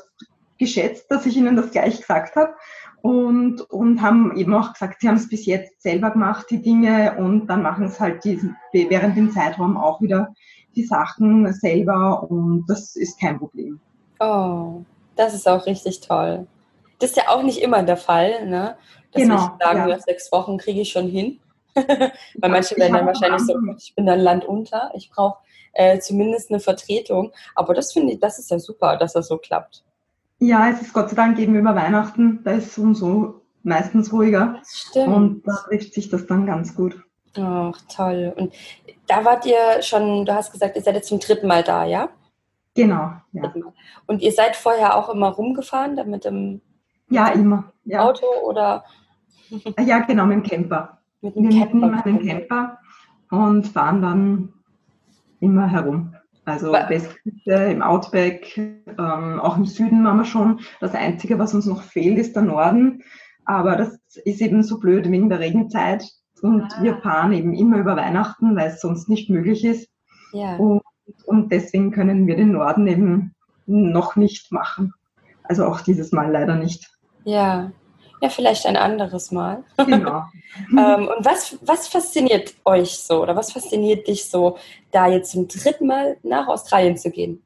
geschätzt, 0.58 1.10
dass 1.10 1.26
ich 1.26 1.36
ihnen 1.38 1.56
das 1.56 1.72
gleich 1.72 2.00
gesagt 2.00 2.36
habe 2.36 2.54
und, 3.04 3.60
und 3.70 4.02
haben 4.02 4.34
eben 4.38 4.54
auch 4.54 4.72
gesagt, 4.72 5.02
sie 5.02 5.10
haben 5.10 5.18
es 5.18 5.28
bis 5.28 5.46
jetzt 5.46 5.82
selber 5.82 6.12
gemacht, 6.12 6.46
die 6.50 6.62
Dinge, 6.62 7.18
und 7.18 7.48
dann 7.48 7.62
machen 7.62 7.84
es 7.84 8.00
halt 8.00 8.24
diesen, 8.24 8.56
während 8.72 9.18
dem 9.18 9.30
Zeitraum 9.30 9.76
auch 9.76 10.00
wieder 10.00 10.34
die 10.74 10.86
Sachen 10.86 11.52
selber 11.52 12.24
und 12.32 12.66
das 12.68 12.96
ist 12.96 13.20
kein 13.20 13.38
Problem. 13.40 13.82
Oh, 14.22 14.84
das 15.18 15.34
ist 15.34 15.50
auch 15.50 15.66
richtig 15.66 16.00
toll. 16.00 16.48
Das 17.00 17.10
ist 17.10 17.18
ja 17.18 17.28
auch 17.28 17.44
nicht 17.44 17.62
immer 17.62 17.84
der 17.84 17.98
Fall, 17.98 18.48
ne? 18.48 18.78
Dass 19.12 19.22
genau, 19.22 19.36
ich 19.36 19.66
sagen, 19.66 19.90
ja. 19.90 20.00
sechs 20.00 20.32
Wochen 20.32 20.58
kriege 20.58 20.80
ich 20.80 20.94
schon 20.94 21.10
hin. 21.10 21.42
Weil 21.76 22.52
manche 22.52 22.78
werden 22.78 22.94
dann 22.94 23.06
wahrscheinlich 23.06 23.42
so, 23.42 23.54
ich 23.78 23.94
bin 23.96 24.06
dann 24.06 24.22
landunter, 24.22 24.92
ich 24.96 25.10
brauche 25.10 25.40
äh, 25.74 26.00
zumindest 26.00 26.52
eine 26.52 26.62
Vertretung. 26.62 27.34
Aber 27.54 27.74
das 27.74 27.92
finde 27.92 28.14
ich, 28.14 28.22
das 28.22 28.40
ist 28.40 28.50
ja 28.50 28.60
super, 28.60 28.96
dass 28.96 29.12
das 29.12 29.28
so 29.28 29.38
klappt. 29.38 29.84
Ja, 30.44 30.68
es 30.68 30.82
ist 30.82 30.94
Gott 30.94 31.10
sei 31.10 31.16
Dank 31.16 31.40
eben 31.40 31.56
über 31.56 31.74
Weihnachten, 31.74 32.44
da 32.44 32.52
ist 32.52 32.78
es 32.78 33.00
so 33.00 33.42
meistens 33.64 34.12
ruhiger. 34.12 34.58
Das 34.60 34.88
stimmt. 34.90 35.08
Und 35.16 35.48
da 35.48 35.54
trifft 35.54 35.94
sich 35.94 36.10
das 36.10 36.28
dann 36.28 36.46
ganz 36.46 36.76
gut. 36.76 37.02
Ach, 37.38 37.80
toll. 37.88 38.34
Und 38.36 38.54
da 39.08 39.24
wart 39.24 39.46
ihr 39.46 39.82
schon, 39.82 40.26
du 40.26 40.36
hast 40.36 40.52
gesagt, 40.52 40.76
ihr 40.76 40.82
seid 40.82 40.96
jetzt 40.96 41.08
zum 41.08 41.20
dritten 41.20 41.48
Mal 41.48 41.64
da, 41.64 41.86
ja? 41.86 42.10
Genau, 42.76 43.14
ja. 43.32 43.54
Und 44.06 44.22
ihr 44.22 44.34
seid 44.34 44.58
vorher 44.58 44.98
auch 44.98 45.10
immer 45.10 45.30
rumgefahren, 45.30 45.96
da 45.96 46.04
mit 46.04 46.26
dem 46.26 46.60
ja, 47.10 47.30
immer. 47.30 47.72
Ja. 47.86 48.02
Auto 48.02 48.26
oder? 48.46 48.84
Ja, 49.80 50.00
genau, 50.00 50.26
mit 50.26 50.40
dem 50.40 50.44
Camper. 50.44 50.98
Mit 51.22 51.38
dem 51.38 51.44
Wir 51.44 51.52
Camper. 51.52 51.76
mieten 51.76 51.84
immer 51.84 52.06
einen 52.06 52.28
Camper 52.28 52.80
und 53.30 53.68
fahren 53.70 54.02
dann 54.02 54.54
immer 55.40 55.68
herum. 55.68 56.14
Also 56.46 56.72
Westküste, 56.72 57.54
im 57.54 57.82
Outback, 57.82 58.58
ähm, 58.58 59.40
auch 59.40 59.58
im 59.58 59.66
Süden 59.66 60.04
waren 60.04 60.18
wir 60.18 60.26
schon. 60.26 60.60
Das 60.82 60.94
Einzige, 60.94 61.40
was 61.40 61.54
uns 61.54 61.66
noch 61.66 61.84
fehlt, 61.84 62.18
ist 62.18 62.36
der 62.36 62.44
Norden. 62.44 63.04
Aber 63.46 63.76
das 63.78 63.98
ist 64.26 64.42
eben 64.42 64.64
so 64.64 64.80
blöd 64.80 65.10
wegen 65.10 65.30
der 65.30 65.40
Regenzeit. 65.40 66.06
Und 66.42 66.64
ah. 66.64 66.84
wir 66.84 66.98
fahren 66.98 67.32
eben 67.32 67.54
immer 67.54 67.78
über 67.78 67.96
Weihnachten, 67.96 68.56
weil 68.56 68.70
es 68.70 68.82
sonst 68.82 69.08
nicht 69.08 69.30
möglich 69.30 69.64
ist. 69.64 69.90
Ja. 70.34 70.58
Und, 70.58 70.82
und 71.26 71.52
deswegen 71.52 71.92
können 71.92 72.28
wir 72.28 72.36
den 72.36 72.52
Norden 72.52 72.88
eben 72.88 73.36
noch 73.66 74.18
nicht 74.18 74.52
machen. 74.52 74.94
Also 75.44 75.66
auch 75.66 75.82
dieses 75.82 76.12
Mal 76.12 76.32
leider 76.32 76.56
nicht. 76.56 76.90
Ja, 77.24 77.72
ja, 78.24 78.30
vielleicht 78.30 78.66
ein 78.66 78.78
anderes 78.78 79.32
Mal. 79.32 79.66
Genau. 79.76 80.24
ähm, 80.72 81.10
und 81.10 81.26
was, 81.26 81.58
was 81.62 81.90
fasziniert 81.90 82.54
euch 82.64 82.98
so 82.98 83.22
oder 83.22 83.36
was 83.36 83.52
fasziniert 83.52 84.08
dich 84.08 84.30
so, 84.30 84.58
da 84.92 85.08
jetzt 85.08 85.32
zum 85.32 85.50
dritten 85.50 85.88
Mal 85.88 86.16
nach 86.24 86.48
Australien 86.48 86.96
zu 86.96 87.12
gehen? 87.12 87.44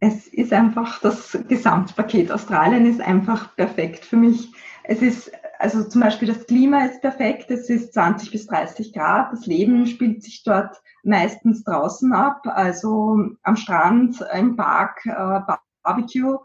Es 0.00 0.26
ist 0.26 0.52
einfach 0.52 1.00
das 1.00 1.38
Gesamtpaket. 1.46 2.32
Australien 2.32 2.84
ist 2.84 3.00
einfach 3.00 3.54
perfekt 3.54 4.04
für 4.04 4.16
mich. 4.16 4.50
Es 4.82 5.02
ist, 5.02 5.30
also 5.60 5.84
zum 5.84 6.00
Beispiel 6.00 6.26
das 6.26 6.48
Klima 6.48 6.84
ist 6.84 7.00
perfekt. 7.00 7.52
Es 7.52 7.70
ist 7.70 7.94
20 7.94 8.32
bis 8.32 8.48
30 8.48 8.92
Grad. 8.92 9.32
Das 9.32 9.46
Leben 9.46 9.86
spielt 9.86 10.24
sich 10.24 10.42
dort 10.42 10.82
meistens 11.04 11.62
draußen 11.62 12.12
ab, 12.12 12.42
also 12.46 13.18
am 13.44 13.54
Strand, 13.54 14.16
im 14.34 14.56
Park, 14.56 15.06
äh, 15.06 15.54
Barbecue. 15.84 16.38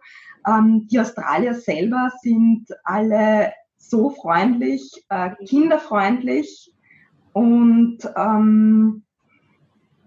Ähm, 0.47 0.87
die 0.87 0.99
Australier 0.99 1.53
selber 1.53 2.11
sind 2.21 2.67
alle 2.83 3.53
so 3.77 4.09
freundlich, 4.09 4.91
äh, 5.09 5.31
kinderfreundlich 5.45 6.73
und 7.33 7.99
ähm, 8.15 9.03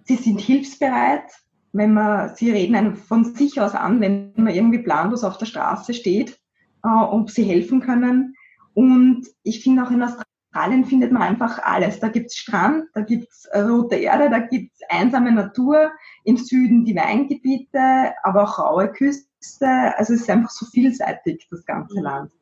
sie 0.05 0.17
sind 0.17 0.41
hilfsbereit 0.41 1.31
wenn 1.73 1.95
man, 1.95 2.35
sie 2.35 2.51
reden 2.51 2.75
einen 2.75 2.97
von 2.97 3.25
sich 3.25 3.61
aus 3.61 3.75
an, 3.75 4.01
wenn 4.01 4.33
man 4.37 4.55
irgendwie 4.55 4.83
planlos 4.83 5.25
auf 5.25 5.39
der 5.39 5.47
Straße 5.47 5.95
steht, 5.95 6.39
äh, 6.85 6.89
ob 6.89 7.31
sie 7.31 7.45
helfen 7.45 7.81
können. 7.81 8.35
Und 8.75 9.27
ich 9.43 9.63
finde 9.63 9.85
auch 9.85 9.91
in 9.91 10.03
Australien 10.03 10.25
findet 10.53 11.13
man 11.13 11.23
einfach 11.23 11.61
alles. 11.63 12.01
Da 12.01 12.09
gibt's 12.09 12.37
Strand, 12.37 12.85
da 12.95 13.03
gibt's 13.03 13.47
rote 13.55 13.97
Erde, 13.97 14.31
da 14.31 14.41
gibt's 14.41 14.81
einsame 14.89 15.33
Natur, 15.33 15.91
im 16.25 16.37
Süden 16.37 16.85
die 16.85 16.97
Weingebiete, 16.97 18.13
aber 18.23 18.45
auch 18.45 18.59
raue 18.59 18.91
Küste. 18.91 19.97
Also 19.97 20.15
es 20.15 20.23
ist 20.23 20.31
einfach 20.31 20.51
so 20.51 20.67
vielseitig, 20.67 21.47
das 21.51 21.65
ganze 21.65 21.99
mhm. 21.99 22.05
Land. 22.05 22.33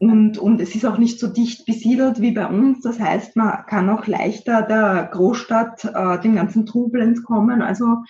Und, 0.00 0.38
und 0.38 0.60
es 0.60 0.76
ist 0.76 0.86
auch 0.86 0.96
nicht 0.96 1.18
so 1.18 1.26
dicht 1.26 1.66
besiedelt 1.66 2.20
wie 2.20 2.30
bei 2.30 2.46
uns. 2.46 2.82
Das 2.82 3.00
heißt, 3.00 3.34
man 3.34 3.66
kann 3.66 3.90
auch 3.90 4.06
leichter 4.06 4.62
der 4.62 5.08
Großstadt, 5.12 5.84
äh, 5.84 6.20
den 6.20 6.36
ganzen 6.36 6.66
Trubel 6.66 7.02
entkommen. 7.02 7.62
Also 7.62 8.04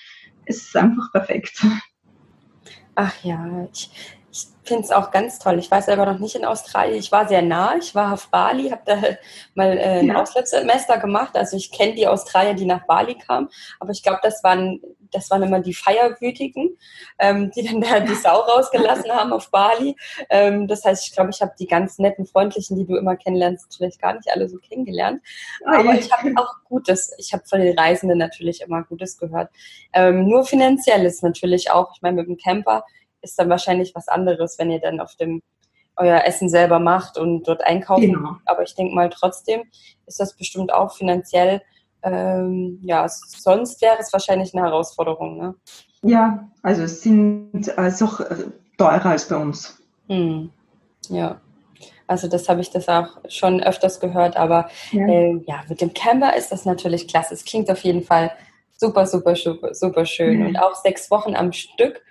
es 0.44 0.66
ist 0.66 0.76
einfach 0.76 1.10
perfekt. 1.12 1.66
Ach 2.94 3.14
ja, 3.24 3.66
ich, 3.72 4.17
ich 4.38 4.68
finde 4.68 4.84
es 4.84 4.90
auch 4.92 5.10
ganz 5.10 5.38
toll. 5.38 5.58
Ich 5.58 5.70
war 5.70 5.80
selber 5.82 6.04
noch 6.04 6.18
nicht 6.18 6.36
in 6.36 6.44
Australien. 6.44 6.98
Ich 6.98 7.10
war 7.10 7.26
sehr 7.26 7.42
nah. 7.42 7.76
Ich 7.76 7.94
war 7.94 8.12
auf 8.12 8.28
Bali, 8.28 8.68
habe 8.68 8.82
da 8.84 8.96
mal 9.54 9.76
äh, 9.78 10.00
ein 10.00 10.08
ja. 10.08 10.20
Auslandssemester 10.20 10.98
gemacht. 10.98 11.36
Also 11.36 11.56
ich 11.56 11.72
kenne 11.72 11.94
die 11.94 12.06
Australier, 12.06 12.54
die 12.54 12.66
nach 12.66 12.86
Bali 12.86 13.14
kamen. 13.14 13.48
Aber 13.80 13.90
ich 13.90 14.02
glaube, 14.02 14.20
das 14.22 14.44
waren, 14.44 14.80
das 15.10 15.30
waren 15.30 15.42
immer 15.42 15.60
die 15.60 15.74
Feierwütigen, 15.74 16.76
ähm, 17.18 17.50
die 17.50 17.64
dann 17.64 17.80
da 17.80 18.00
die 18.00 18.14
Sau 18.14 18.40
rausgelassen 18.40 19.10
haben 19.10 19.32
auf 19.32 19.50
Bali. 19.50 19.96
Ähm, 20.28 20.68
das 20.68 20.84
heißt, 20.84 21.08
ich 21.08 21.14
glaube, 21.14 21.30
ich 21.30 21.40
habe 21.40 21.52
die 21.58 21.66
ganz 21.66 21.98
netten, 21.98 22.26
freundlichen, 22.26 22.76
die 22.76 22.86
du 22.86 22.96
immer 22.96 23.16
kennenlernst, 23.16 23.74
vielleicht 23.74 24.00
gar 24.00 24.14
nicht 24.14 24.30
alle 24.30 24.48
so 24.48 24.58
kennengelernt. 24.58 25.22
Aber 25.64 25.94
ich 25.94 26.12
habe 26.12 26.32
auch 26.36 26.54
Gutes. 26.64 27.14
Ich 27.18 27.32
habe 27.32 27.44
von 27.46 27.60
den 27.60 27.76
Reisenden 27.76 28.18
natürlich 28.18 28.60
immer 28.60 28.84
Gutes 28.84 29.18
gehört. 29.18 29.50
Ähm, 29.94 30.28
nur 30.28 30.44
finanziell 30.44 31.04
ist 31.06 31.22
natürlich 31.22 31.70
auch, 31.70 31.92
ich 31.94 32.02
meine, 32.02 32.16
mit 32.16 32.28
dem 32.28 32.36
Camper 32.36 32.84
ist 33.22 33.38
dann 33.38 33.50
wahrscheinlich 33.50 33.94
was 33.94 34.08
anderes, 34.08 34.58
wenn 34.58 34.70
ihr 34.70 34.80
dann 34.80 35.00
auf 35.00 35.14
dem 35.16 35.42
euer 35.96 36.24
Essen 36.24 36.48
selber 36.48 36.78
macht 36.78 37.18
und 37.18 37.46
dort 37.46 37.66
einkaufen. 37.66 38.12
Genau. 38.12 38.36
Aber 38.46 38.62
ich 38.62 38.74
denke 38.74 38.94
mal, 38.94 39.10
trotzdem 39.10 39.62
ist 40.06 40.20
das 40.20 40.36
bestimmt 40.36 40.72
auch 40.72 40.94
finanziell, 40.94 41.60
ähm, 42.02 42.78
ja, 42.82 43.06
sonst 43.08 43.82
wäre 43.82 43.96
es 43.98 44.12
wahrscheinlich 44.12 44.54
eine 44.54 44.64
Herausforderung. 44.64 45.36
Ne? 45.38 45.54
Ja, 46.02 46.48
also 46.62 46.82
es 46.82 47.02
sind 47.02 47.76
also 47.76 48.04
auch 48.06 48.20
teurer 48.76 49.06
als 49.06 49.28
bei 49.28 49.36
uns. 49.36 49.76
Hm. 50.08 50.50
Ja. 51.08 51.40
Also 52.06 52.28
das 52.28 52.48
habe 52.48 52.60
ich 52.60 52.70
das 52.70 52.88
auch 52.88 53.18
schon 53.28 53.62
öfters 53.62 54.00
gehört, 54.00 54.36
aber 54.36 54.70
ja. 54.92 55.06
Äh, 55.06 55.42
ja, 55.46 55.62
mit 55.68 55.80
dem 55.80 55.92
Camper 55.92 56.36
ist 56.36 56.50
das 56.50 56.64
natürlich 56.64 57.06
klasse. 57.08 57.34
Es 57.34 57.44
klingt 57.44 57.70
auf 57.70 57.80
jeden 57.80 58.02
Fall 58.02 58.30
super, 58.78 59.04
super, 59.06 59.36
super, 59.36 59.74
super 59.74 60.06
schön. 60.06 60.40
Mhm. 60.40 60.46
Und 60.46 60.56
auch 60.56 60.74
sechs 60.76 61.10
Wochen 61.10 61.34
am 61.34 61.52
Stück 61.52 62.02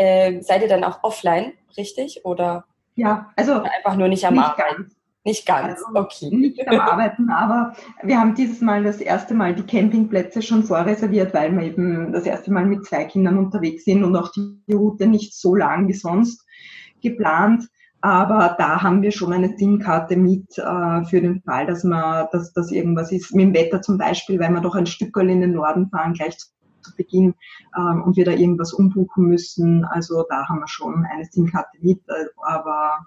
äh, 0.00 0.40
seid 0.40 0.62
ihr 0.62 0.68
dann 0.68 0.84
auch 0.84 1.02
offline, 1.02 1.52
richtig? 1.76 2.24
Oder 2.24 2.64
ja, 2.94 3.30
also 3.36 3.62
einfach 3.62 3.96
nur 3.96 4.08
nicht 4.08 4.24
am 4.24 4.34
nicht 4.34 4.44
Arbeiten? 4.44 4.82
Ganz. 4.82 4.96
Nicht 5.22 5.44
ganz, 5.44 5.82
also 5.84 6.00
okay. 6.00 6.34
Nicht 6.34 6.66
am 6.66 6.80
Arbeiten, 6.80 7.28
aber 7.28 7.74
wir 8.02 8.18
haben 8.18 8.34
dieses 8.34 8.62
Mal 8.62 8.82
das 8.84 9.02
erste 9.02 9.34
Mal 9.34 9.54
die 9.54 9.66
Campingplätze 9.66 10.40
schon 10.40 10.62
vorreserviert, 10.62 11.34
weil 11.34 11.52
wir 11.52 11.62
eben 11.62 12.10
das 12.10 12.24
erste 12.24 12.50
Mal 12.50 12.64
mit 12.64 12.86
zwei 12.86 13.04
Kindern 13.04 13.36
unterwegs 13.36 13.84
sind 13.84 14.02
und 14.02 14.16
auch 14.16 14.32
die 14.32 14.72
Route 14.72 15.06
nicht 15.06 15.34
so 15.34 15.54
lang 15.54 15.88
wie 15.88 15.92
sonst 15.92 16.46
geplant. 17.02 17.68
Aber 18.00 18.54
da 18.56 18.82
haben 18.82 19.02
wir 19.02 19.12
schon 19.12 19.34
eine 19.34 19.54
SIM-Karte 19.58 20.16
mit 20.16 20.56
äh, 20.56 21.04
für 21.04 21.20
den 21.20 21.42
Fall, 21.42 21.66
dass 21.66 21.84
man, 21.84 22.26
dass 22.32 22.54
das 22.54 22.72
irgendwas 22.72 23.12
ist 23.12 23.34
mit 23.34 23.48
dem 23.48 23.54
Wetter 23.54 23.82
zum 23.82 23.98
Beispiel, 23.98 24.40
weil 24.40 24.52
wir 24.52 24.62
doch 24.62 24.74
ein 24.74 24.86
Stück 24.86 25.14
in 25.18 25.42
den 25.42 25.52
Norden 25.52 25.90
fahren, 25.90 26.14
gleich 26.14 26.38
zu 26.82 26.94
Beginn 26.96 27.34
ähm, 27.76 28.02
und 28.02 28.16
wir 28.16 28.24
da 28.24 28.32
irgendwas 28.32 28.72
umbuchen 28.72 29.26
müssen. 29.26 29.84
Also 29.84 30.24
da 30.28 30.48
haben 30.48 30.60
wir 30.60 30.68
schon 30.68 31.04
eine 31.04 31.24
SIM-Karte 31.24 31.78
mit, 31.80 32.00
äh, 32.08 32.26
aber 32.42 33.06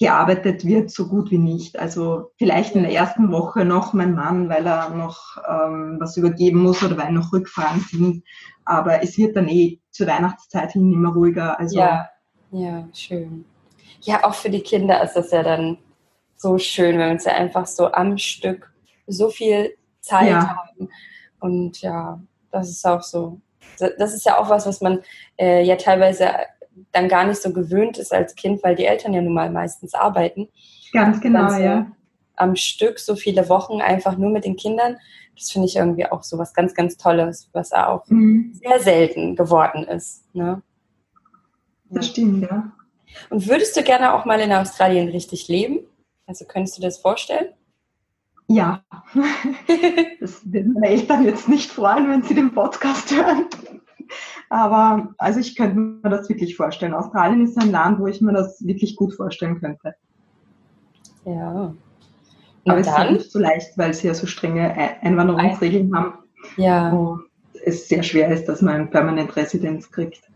gearbeitet 0.00 0.64
wird 0.64 0.90
so 0.90 1.08
gut 1.08 1.30
wie 1.30 1.38
nicht. 1.38 1.78
Also 1.78 2.30
vielleicht 2.38 2.74
in 2.74 2.84
der 2.84 2.92
ersten 2.92 3.30
Woche 3.30 3.66
noch 3.66 3.92
mein 3.92 4.14
Mann, 4.14 4.48
weil 4.48 4.66
er 4.66 4.88
noch 4.90 5.36
ähm, 5.46 5.98
was 6.00 6.16
übergeben 6.16 6.62
muss 6.62 6.82
oder 6.82 6.96
weil 6.96 7.12
noch 7.12 7.34
Rückfahren 7.34 7.80
sind. 7.80 8.24
Aber 8.64 9.02
es 9.02 9.18
wird 9.18 9.36
dann 9.36 9.48
eh 9.48 9.78
zur 9.90 10.06
Weihnachtszeit 10.06 10.72
hin 10.72 10.90
immer 10.90 11.12
ruhiger. 11.12 11.60
Also 11.60 11.78
ja, 11.78 12.08
ja, 12.50 12.88
schön. 12.94 13.44
Ja, 14.00 14.24
auch 14.24 14.34
für 14.34 14.48
die 14.48 14.62
Kinder 14.62 15.02
ist 15.02 15.14
das 15.14 15.32
ja 15.32 15.42
dann 15.42 15.76
so 16.36 16.56
schön, 16.56 16.98
wenn 16.98 17.18
sie 17.18 17.30
einfach 17.30 17.66
so 17.66 17.92
am 17.92 18.16
Stück 18.16 18.72
so 19.06 19.28
viel 19.28 19.74
Zeit 20.00 20.30
ja. 20.30 20.56
haben. 20.56 20.88
Und 21.40 21.82
ja, 21.82 22.18
das 22.50 22.68
ist 22.68 22.86
auch 22.86 23.02
so. 23.02 23.40
Das 23.78 24.12
ist 24.14 24.24
ja 24.24 24.38
auch 24.38 24.48
was, 24.50 24.66
was 24.66 24.80
man 24.80 25.00
äh, 25.38 25.62
ja 25.62 25.76
teilweise 25.76 26.30
dann 26.92 27.08
gar 27.08 27.26
nicht 27.26 27.40
so 27.40 27.52
gewöhnt 27.52 27.98
ist 27.98 28.12
als 28.12 28.34
Kind, 28.34 28.62
weil 28.62 28.74
die 28.74 28.84
Eltern 28.84 29.14
ja 29.14 29.22
nun 29.22 29.34
mal 29.34 29.50
meistens 29.50 29.94
arbeiten. 29.94 30.48
Ganz 30.92 31.20
genau, 31.20 31.48
so 31.48 31.60
ja. 31.60 31.86
Am 32.36 32.56
Stück 32.56 32.98
so 32.98 33.16
viele 33.16 33.48
Wochen 33.48 33.80
einfach 33.80 34.16
nur 34.16 34.30
mit 34.30 34.44
den 34.44 34.56
Kindern. 34.56 34.96
Das 35.36 35.50
finde 35.50 35.68
ich 35.68 35.76
irgendwie 35.76 36.06
auch 36.06 36.22
so 36.22 36.38
was 36.38 36.52
ganz, 36.52 36.74
ganz 36.74 36.96
Tolles, 36.96 37.48
was 37.52 37.72
auch 37.72 38.06
mhm. 38.08 38.52
sehr 38.62 38.80
selten 38.80 39.36
geworden 39.36 39.84
ist. 39.84 40.24
Ne? 40.34 40.62
Das 41.90 42.06
stimmt, 42.06 42.42
ja. 42.42 42.72
Und 43.28 43.48
würdest 43.48 43.76
du 43.76 43.82
gerne 43.82 44.14
auch 44.14 44.24
mal 44.24 44.40
in 44.40 44.52
Australien 44.52 45.08
richtig 45.08 45.48
leben? 45.48 45.80
Also 46.26 46.44
könntest 46.44 46.78
du 46.78 46.82
das 46.82 46.98
vorstellen? 46.98 47.48
Ja, 48.52 48.82
das 50.20 50.40
werden 50.52 50.72
meine 50.72 50.88
Eltern 50.88 51.24
jetzt 51.24 51.48
nicht 51.48 51.70
freuen, 51.70 52.10
wenn 52.10 52.24
sie 52.24 52.34
den 52.34 52.52
Podcast 52.52 53.08
hören. 53.14 53.44
Aber 54.48 55.14
also 55.18 55.38
ich 55.38 55.54
könnte 55.54 55.78
mir 55.78 56.10
das 56.10 56.28
wirklich 56.28 56.56
vorstellen. 56.56 56.92
Australien 56.92 57.44
ist 57.44 57.56
ein 57.56 57.70
Land, 57.70 58.00
wo 58.00 58.08
ich 58.08 58.20
mir 58.20 58.32
das 58.32 58.66
wirklich 58.66 58.96
gut 58.96 59.14
vorstellen 59.14 59.60
könnte. 59.60 59.94
Ja. 61.24 61.72
Und 62.64 62.70
Aber 62.72 62.80
es 62.80 62.88
ist 62.88 62.98
halt 62.98 63.12
nicht 63.12 63.30
so 63.30 63.38
leicht, 63.38 63.78
weil 63.78 63.94
sie 63.94 64.08
ja 64.08 64.14
so 64.14 64.26
strenge 64.26 64.74
Einwanderungsregeln 65.00 65.94
haben. 65.94 66.14
Ja. 66.56 66.90
Und 66.90 67.26
es 67.64 67.86
sehr 67.86 68.02
schwer 68.02 68.32
ist, 68.32 68.46
dass 68.46 68.62
man 68.62 68.90
Permanent 68.90 69.36
Residenz 69.36 69.92
kriegt. 69.92 70.28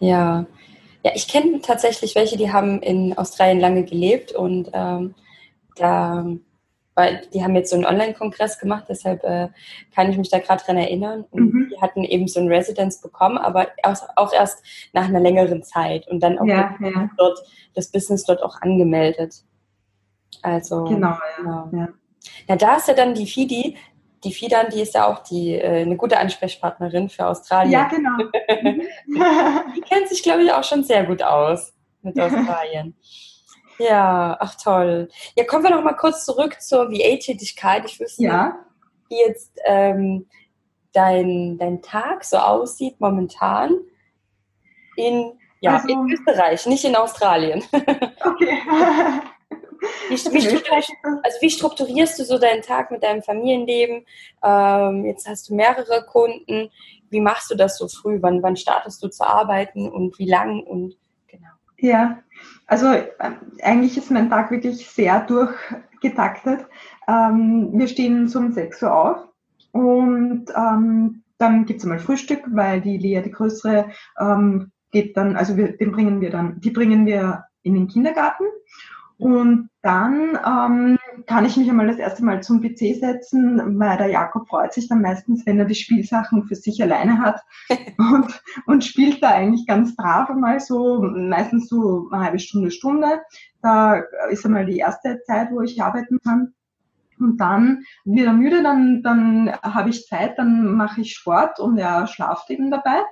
Ja. 0.00 0.46
Ja, 1.04 1.12
ich 1.14 1.28
kenne 1.28 1.60
tatsächlich 1.60 2.16
welche, 2.16 2.36
die 2.36 2.52
haben 2.52 2.82
in 2.82 3.16
Australien 3.16 3.60
lange 3.60 3.84
gelebt 3.84 4.32
und 4.32 4.68
ähm, 4.72 5.14
da 5.76 6.26
weil 6.94 7.22
die 7.32 7.42
haben 7.42 7.54
jetzt 7.54 7.70
so 7.70 7.76
einen 7.76 7.86
Online-Kongress 7.86 8.58
gemacht, 8.58 8.84
deshalb 8.88 9.24
äh, 9.24 9.48
kann 9.94 10.10
ich 10.10 10.18
mich 10.18 10.30
da 10.30 10.38
gerade 10.38 10.62
dran 10.62 10.76
erinnern. 10.76 11.24
Und 11.30 11.54
mhm. 11.54 11.70
die 11.72 11.80
hatten 11.80 12.04
eben 12.04 12.28
so 12.28 12.40
ein 12.40 12.48
Residence 12.48 13.00
bekommen, 13.00 13.38
aber 13.38 13.68
auch 14.16 14.32
erst 14.32 14.62
nach 14.92 15.08
einer 15.08 15.20
längeren 15.20 15.62
Zeit 15.62 16.06
und 16.08 16.20
dann 16.20 16.38
auch 16.38 16.46
ja, 16.46 16.76
ja. 16.80 17.10
dort 17.16 17.38
das 17.74 17.90
Business 17.90 18.24
dort 18.24 18.42
auch 18.42 18.60
angemeldet. 18.60 19.42
Also 20.42 20.84
genau, 20.84 21.16
ja. 21.44 21.70
ja. 21.72 21.88
ja. 22.48 22.56
da 22.56 22.76
ist 22.76 22.88
ja 22.88 22.94
dann 22.94 23.14
die 23.14 23.26
Fidi, 23.26 23.76
die 24.24 24.32
Fidan, 24.32 24.66
die 24.72 24.80
ist 24.80 24.94
ja 24.94 25.06
auch 25.06 25.20
die 25.20 25.54
äh, 25.54 25.82
eine 25.82 25.96
gute 25.96 26.18
Ansprechpartnerin 26.18 27.08
für 27.08 27.26
Australien. 27.26 27.72
Ja, 27.72 27.88
genau. 27.88 28.16
die 29.76 29.80
kennt 29.80 30.08
sich, 30.08 30.22
glaube 30.22 30.42
ich, 30.42 30.52
auch 30.52 30.64
schon 30.64 30.84
sehr 30.84 31.04
gut 31.04 31.22
aus 31.22 31.72
mit 32.02 32.18
Australien. 32.20 32.94
Ja, 33.78 34.36
ach 34.40 34.54
toll. 34.56 35.08
Ja, 35.36 35.44
kommen 35.44 35.64
wir 35.64 35.70
noch 35.70 35.82
mal 35.82 35.94
kurz 35.94 36.24
zurück 36.24 36.60
zur 36.60 36.90
VA-Tätigkeit. 36.90 37.84
Ich 37.86 37.98
wüsste, 37.98 38.22
ja. 38.22 38.58
wie 39.08 39.18
jetzt 39.18 39.58
ähm, 39.64 40.26
dein, 40.92 41.58
dein 41.58 41.82
Tag 41.82 42.24
so 42.24 42.36
aussieht 42.36 43.00
momentan 43.00 43.78
in, 44.96 45.32
ja, 45.60 45.76
also, 45.76 45.88
in 45.88 46.12
Österreich, 46.12 46.66
nicht 46.66 46.84
in 46.84 46.96
Australien. 46.96 47.62
Okay. 48.24 48.58
Wie, 50.08 50.16
wie, 50.16 50.62
also 51.22 51.38
wie 51.40 51.50
strukturierst 51.50 52.18
du 52.18 52.24
so 52.24 52.38
deinen 52.38 52.62
Tag 52.62 52.92
mit 52.92 53.02
deinem 53.02 53.22
Familienleben? 53.22 54.06
Ähm, 54.42 55.04
jetzt 55.04 55.26
hast 55.28 55.48
du 55.48 55.54
mehrere 55.54 56.04
Kunden. 56.06 56.70
Wie 57.10 57.20
machst 57.20 57.50
du 57.50 57.56
das 57.56 57.78
so 57.78 57.88
früh? 57.88 58.18
Wann, 58.20 58.42
wann 58.42 58.56
startest 58.56 59.02
du 59.02 59.08
zu 59.08 59.26
arbeiten 59.26 59.88
und 59.90 60.18
wie 60.20 60.28
lang? 60.28 60.62
Und 60.62 60.96
genau. 61.26 61.48
Ja, 61.78 62.22
also 62.66 62.86
äh, 62.86 63.04
eigentlich 63.62 63.96
ist 63.96 64.10
mein 64.10 64.30
Tag 64.30 64.50
wirklich 64.50 64.88
sehr 64.88 65.20
durchgetaktet. 65.20 66.66
Ähm, 67.08 67.70
wir 67.72 67.88
stehen 67.88 68.32
um 68.34 68.52
6 68.52 68.82
Uhr 68.82 68.94
auf 68.94 69.28
und 69.72 70.46
ähm, 70.54 71.22
dann 71.38 71.64
gibt 71.64 71.80
es 71.80 71.84
einmal 71.84 71.98
Frühstück, 71.98 72.42
weil 72.48 72.80
die 72.80 72.98
Lea, 72.98 73.20
die 73.22 73.32
größere, 73.32 73.90
ähm, 74.20 74.70
geht 74.92 75.16
dann, 75.16 75.36
also 75.36 75.56
wir, 75.56 75.76
den 75.76 75.90
bringen 75.92 76.20
wir 76.20 76.30
dann, 76.30 76.60
die 76.60 76.70
bringen 76.70 77.06
wir 77.06 77.44
in 77.62 77.74
den 77.74 77.88
Kindergarten 77.88 78.44
und 79.18 79.70
dann 79.82 80.38
ähm, 80.46 80.98
kann 81.26 81.44
ich 81.44 81.56
mich 81.56 81.68
einmal 81.68 81.86
das 81.86 81.98
erste 81.98 82.24
Mal 82.24 82.42
zum 82.42 82.60
PC 82.60 82.96
setzen, 82.98 83.78
weil 83.78 83.98
der 83.98 84.08
Jakob 84.08 84.48
freut 84.48 84.72
sich 84.72 84.88
dann 84.88 85.02
meistens, 85.02 85.44
wenn 85.46 85.58
er 85.58 85.64
die 85.64 85.74
Spielsachen 85.74 86.44
für 86.44 86.54
sich 86.54 86.82
alleine 86.82 87.18
hat 87.18 87.40
und, 87.98 88.42
und 88.66 88.84
spielt 88.84 89.22
da 89.22 89.30
eigentlich 89.30 89.66
ganz 89.66 89.96
brav 89.96 90.30
einmal 90.30 90.60
so, 90.60 91.02
meistens 91.02 91.68
so 91.68 92.08
eine 92.10 92.24
halbe 92.24 92.38
Stunde, 92.38 92.70
Stunde. 92.70 93.20
Da 93.62 94.02
ist 94.30 94.44
einmal 94.44 94.66
die 94.66 94.78
erste 94.78 95.20
Zeit, 95.22 95.50
wo 95.50 95.60
ich 95.60 95.82
arbeiten 95.82 96.18
kann. 96.24 96.54
Und 97.18 97.38
dann 97.38 97.84
wird 98.04 98.26
er 98.26 98.32
müde, 98.32 98.62
dann, 98.62 99.02
dann 99.02 99.52
habe 99.62 99.90
ich 99.90 100.06
Zeit, 100.06 100.38
dann 100.38 100.74
mache 100.74 101.02
ich 101.02 101.14
Sport 101.14 101.60
und 101.60 101.78
er 101.78 102.06
schlaft 102.06 102.50
eben 102.50 102.70
dabei. 102.70 103.02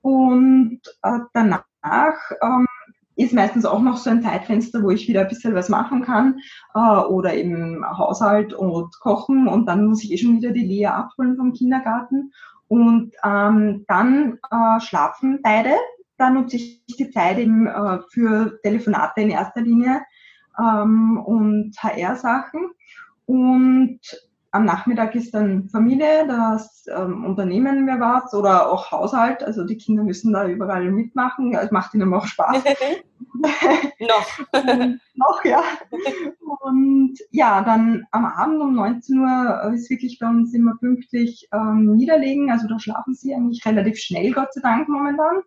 Und 0.00 0.80
äh, 1.02 1.18
danach 1.32 1.64
ähm, 2.42 2.66
ist 3.16 3.32
meistens 3.32 3.64
auch 3.64 3.80
noch 3.80 3.96
so 3.96 4.10
ein 4.10 4.22
Zeitfenster, 4.22 4.82
wo 4.82 4.90
ich 4.90 5.08
wieder 5.08 5.22
ein 5.22 5.28
bisschen 5.28 5.54
was 5.54 5.68
machen 5.68 6.02
kann 6.02 6.40
äh, 6.74 6.78
oder 6.78 7.34
eben 7.34 7.84
Haushalt 7.84 8.52
und 8.52 8.98
Kochen. 9.00 9.48
Und 9.48 9.66
dann 9.66 9.86
muss 9.86 10.02
ich 10.02 10.12
eh 10.12 10.18
schon 10.18 10.36
wieder 10.36 10.50
die 10.50 10.66
Lea 10.66 10.86
abholen 10.86 11.36
vom 11.36 11.52
Kindergarten. 11.52 12.32
Und 12.68 13.12
ähm, 13.24 13.84
dann 13.88 14.38
äh, 14.50 14.80
schlafen 14.80 15.40
beide. 15.42 15.74
Da 16.16 16.30
nutze 16.30 16.56
ich 16.56 16.84
die 16.86 17.10
Zeit 17.10 17.38
eben 17.38 17.66
äh, 17.66 18.00
für 18.10 18.58
Telefonate 18.62 19.20
in 19.20 19.30
erster 19.30 19.60
Linie 19.60 20.02
ähm, 20.58 21.18
und 21.18 21.76
HR-Sachen 21.82 22.70
und 23.26 24.00
am 24.54 24.66
Nachmittag 24.66 25.16
ist 25.16 25.34
dann 25.34 25.68
Familie, 25.68 26.28
das 26.28 26.86
ähm, 26.86 27.24
Unternehmen 27.24 27.84
mir 27.84 27.98
was 27.98 28.32
oder 28.34 28.70
auch 28.70 28.92
Haushalt. 28.92 29.42
Also 29.42 29.64
die 29.64 29.76
Kinder 29.76 30.04
müssen 30.04 30.32
da 30.32 30.46
überall 30.46 30.92
mitmachen. 30.92 31.56
Es 31.56 31.72
macht 31.72 31.92
ihnen 31.92 32.14
auch 32.14 32.24
Spaß. 32.24 32.62
noch. 33.98 34.28
noch, 35.14 35.44
ja. 35.44 35.60
Und 36.60 37.18
ja, 37.32 37.62
dann 37.62 38.04
am 38.12 38.24
Abend 38.24 38.60
um 38.60 38.74
19 38.76 39.18
Uhr 39.18 39.72
ist 39.74 39.90
wirklich 39.90 40.20
bei 40.20 40.28
uns 40.28 40.54
immer 40.54 40.76
pünktlich 40.78 41.48
ähm, 41.52 41.96
niederlegen. 41.96 42.52
Also 42.52 42.68
da 42.68 42.78
schlafen 42.78 43.14
sie 43.14 43.34
eigentlich 43.34 43.66
relativ 43.66 43.98
schnell, 43.98 44.30
Gott 44.30 44.54
sei 44.54 44.60
Dank 44.60 44.88
momentan, 44.88 45.42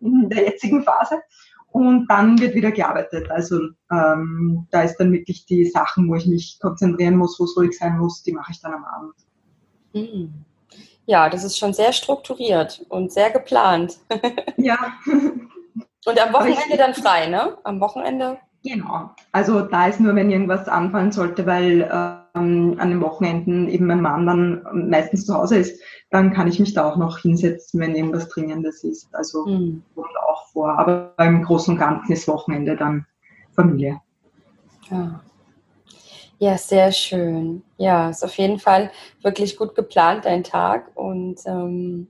in 0.00 0.28
der 0.28 0.44
jetzigen 0.44 0.82
Phase. 0.82 1.22
Und 1.72 2.08
dann 2.08 2.38
wird 2.40 2.54
wieder 2.54 2.72
gearbeitet. 2.72 3.30
Also 3.30 3.60
ähm, 3.92 4.66
da 4.70 4.82
ist 4.82 4.96
dann 4.96 5.12
wirklich 5.12 5.46
die 5.46 5.66
Sachen, 5.66 6.08
wo 6.08 6.16
ich 6.16 6.26
mich 6.26 6.58
konzentrieren 6.60 7.16
muss, 7.16 7.38
wo 7.38 7.44
es 7.44 7.56
ruhig 7.56 7.78
sein 7.78 7.98
muss, 7.98 8.22
die 8.22 8.32
mache 8.32 8.52
ich 8.52 8.60
dann 8.60 8.74
am 8.74 8.84
Abend. 8.84 9.14
Hm. 9.94 10.32
Ja, 11.06 11.28
das 11.28 11.44
ist 11.44 11.58
schon 11.58 11.72
sehr 11.72 11.92
strukturiert 11.92 12.84
und 12.88 13.12
sehr 13.12 13.30
geplant. 13.30 13.98
ja. 14.56 14.78
Und 16.06 16.20
am 16.20 16.32
Wochenende 16.32 16.76
dann 16.76 16.94
frei, 16.94 17.26
ne? 17.26 17.56
Am 17.64 17.80
Wochenende? 17.80 18.38
Genau. 18.64 19.10
Also 19.32 19.62
da 19.62 19.86
ist 19.86 20.00
nur, 20.00 20.14
wenn 20.14 20.30
irgendwas 20.30 20.68
anfallen 20.68 21.12
sollte, 21.12 21.46
weil 21.46 21.88
ähm, 21.92 22.19
an 22.32 22.90
den 22.90 23.00
Wochenenden 23.00 23.68
eben 23.68 23.86
mein 23.86 24.00
Mann 24.00 24.26
dann 24.26 24.88
meistens 24.88 25.26
zu 25.26 25.34
Hause 25.34 25.56
ist, 25.56 25.80
dann 26.10 26.32
kann 26.32 26.48
ich 26.48 26.60
mich 26.60 26.74
da 26.74 26.88
auch 26.88 26.96
noch 26.96 27.18
hinsetzen, 27.18 27.80
wenn 27.80 27.94
irgendwas 27.94 28.28
Dringendes 28.28 28.84
ist. 28.84 29.08
Also 29.14 29.46
mhm. 29.46 29.82
kommt 29.94 30.16
auch 30.28 30.46
vor. 30.48 30.78
Aber 30.78 31.14
im 31.18 31.42
Großen 31.42 31.74
und 31.74 31.80
Ganzen 31.80 32.12
ist 32.12 32.28
Wochenende 32.28 32.76
dann 32.76 33.06
Familie. 33.54 34.00
Ja. 34.90 35.20
ja, 36.38 36.58
sehr 36.58 36.90
schön. 36.92 37.62
Ja, 37.76 38.10
ist 38.10 38.24
auf 38.24 38.34
jeden 38.38 38.58
Fall 38.58 38.90
wirklich 39.22 39.56
gut 39.56 39.74
geplant, 39.74 40.24
dein 40.24 40.42
Tag. 40.42 40.90
Und 40.96 41.40
ähm, 41.46 42.08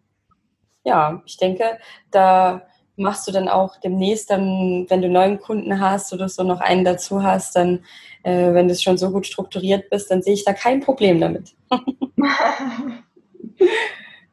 ja, 0.84 1.22
ich 1.26 1.36
denke, 1.36 1.78
da 2.10 2.62
machst 3.00 3.26
du 3.26 3.32
dann 3.32 3.48
auch 3.48 3.76
demnächst 3.76 4.30
dann, 4.30 4.86
wenn 4.88 5.02
du 5.02 5.08
neuen 5.08 5.40
Kunden 5.40 5.80
hast 5.80 6.12
oder 6.12 6.28
so 6.28 6.42
noch 6.42 6.60
einen 6.60 6.84
dazu 6.84 7.22
hast, 7.22 7.56
dann, 7.56 7.84
äh, 8.22 8.52
wenn 8.52 8.68
du 8.68 8.74
schon 8.74 8.98
so 8.98 9.10
gut 9.10 9.26
strukturiert 9.26 9.90
bist, 9.90 10.10
dann 10.10 10.22
sehe 10.22 10.34
ich 10.34 10.44
da 10.44 10.52
kein 10.52 10.80
Problem 10.80 11.20
damit. 11.20 11.54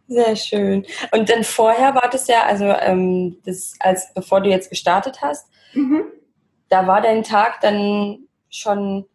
Sehr 0.08 0.36
schön. 0.36 0.86
Und 1.12 1.30
dann 1.30 1.43
vorher 1.43 1.95
war 1.95 2.10
das 2.10 2.27
ja, 2.27 2.43
also 2.45 2.65
ähm, 2.65 3.38
das, 3.45 3.73
als 3.80 4.13
bevor 4.13 4.41
du 4.41 4.49
jetzt 4.49 4.69
gestartet 4.69 5.21
hast, 5.21 5.49
mhm. 5.73 6.03
da 6.69 6.88
war 6.88 7.01
dein 7.01 7.23
Tag 7.23 7.60
dann 7.62 8.19
schon 8.49 9.06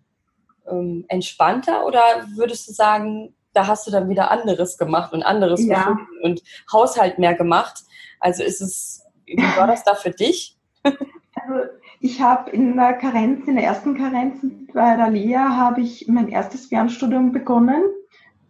ähm, 0.70 1.04
entspannter 1.08 1.86
oder 1.86 2.00
würdest 2.34 2.68
du 2.68 2.72
sagen, 2.72 3.34
da 3.54 3.66
hast 3.66 3.86
du 3.86 3.90
dann 3.90 4.08
wieder 4.08 4.30
anderes 4.30 4.78
gemacht 4.78 5.12
und 5.12 5.22
anderes 5.22 5.64
ja. 5.64 5.96
und 6.22 6.42
Haushalt 6.70 7.18
mehr 7.18 7.34
gemacht? 7.34 7.84
Also 8.20 8.42
ist 8.42 8.60
es 8.60 9.02
wie 9.36 9.58
war 9.58 9.66
das 9.66 9.84
da 9.84 9.94
für 9.94 10.10
dich? 10.10 10.56
Also 10.84 11.68
ich 12.00 12.20
habe 12.20 12.50
in 12.50 12.76
der 12.76 12.92
Karenz, 12.94 13.46
in 13.48 13.56
der 13.56 13.64
ersten 13.64 13.96
Karenz 13.96 14.38
bei 14.72 14.96
der 14.96 15.10
Lea, 15.10 15.36
habe 15.36 15.80
ich 15.80 16.06
mein 16.08 16.28
erstes 16.28 16.66
Fernstudium 16.66 17.32
begonnen. 17.32 17.82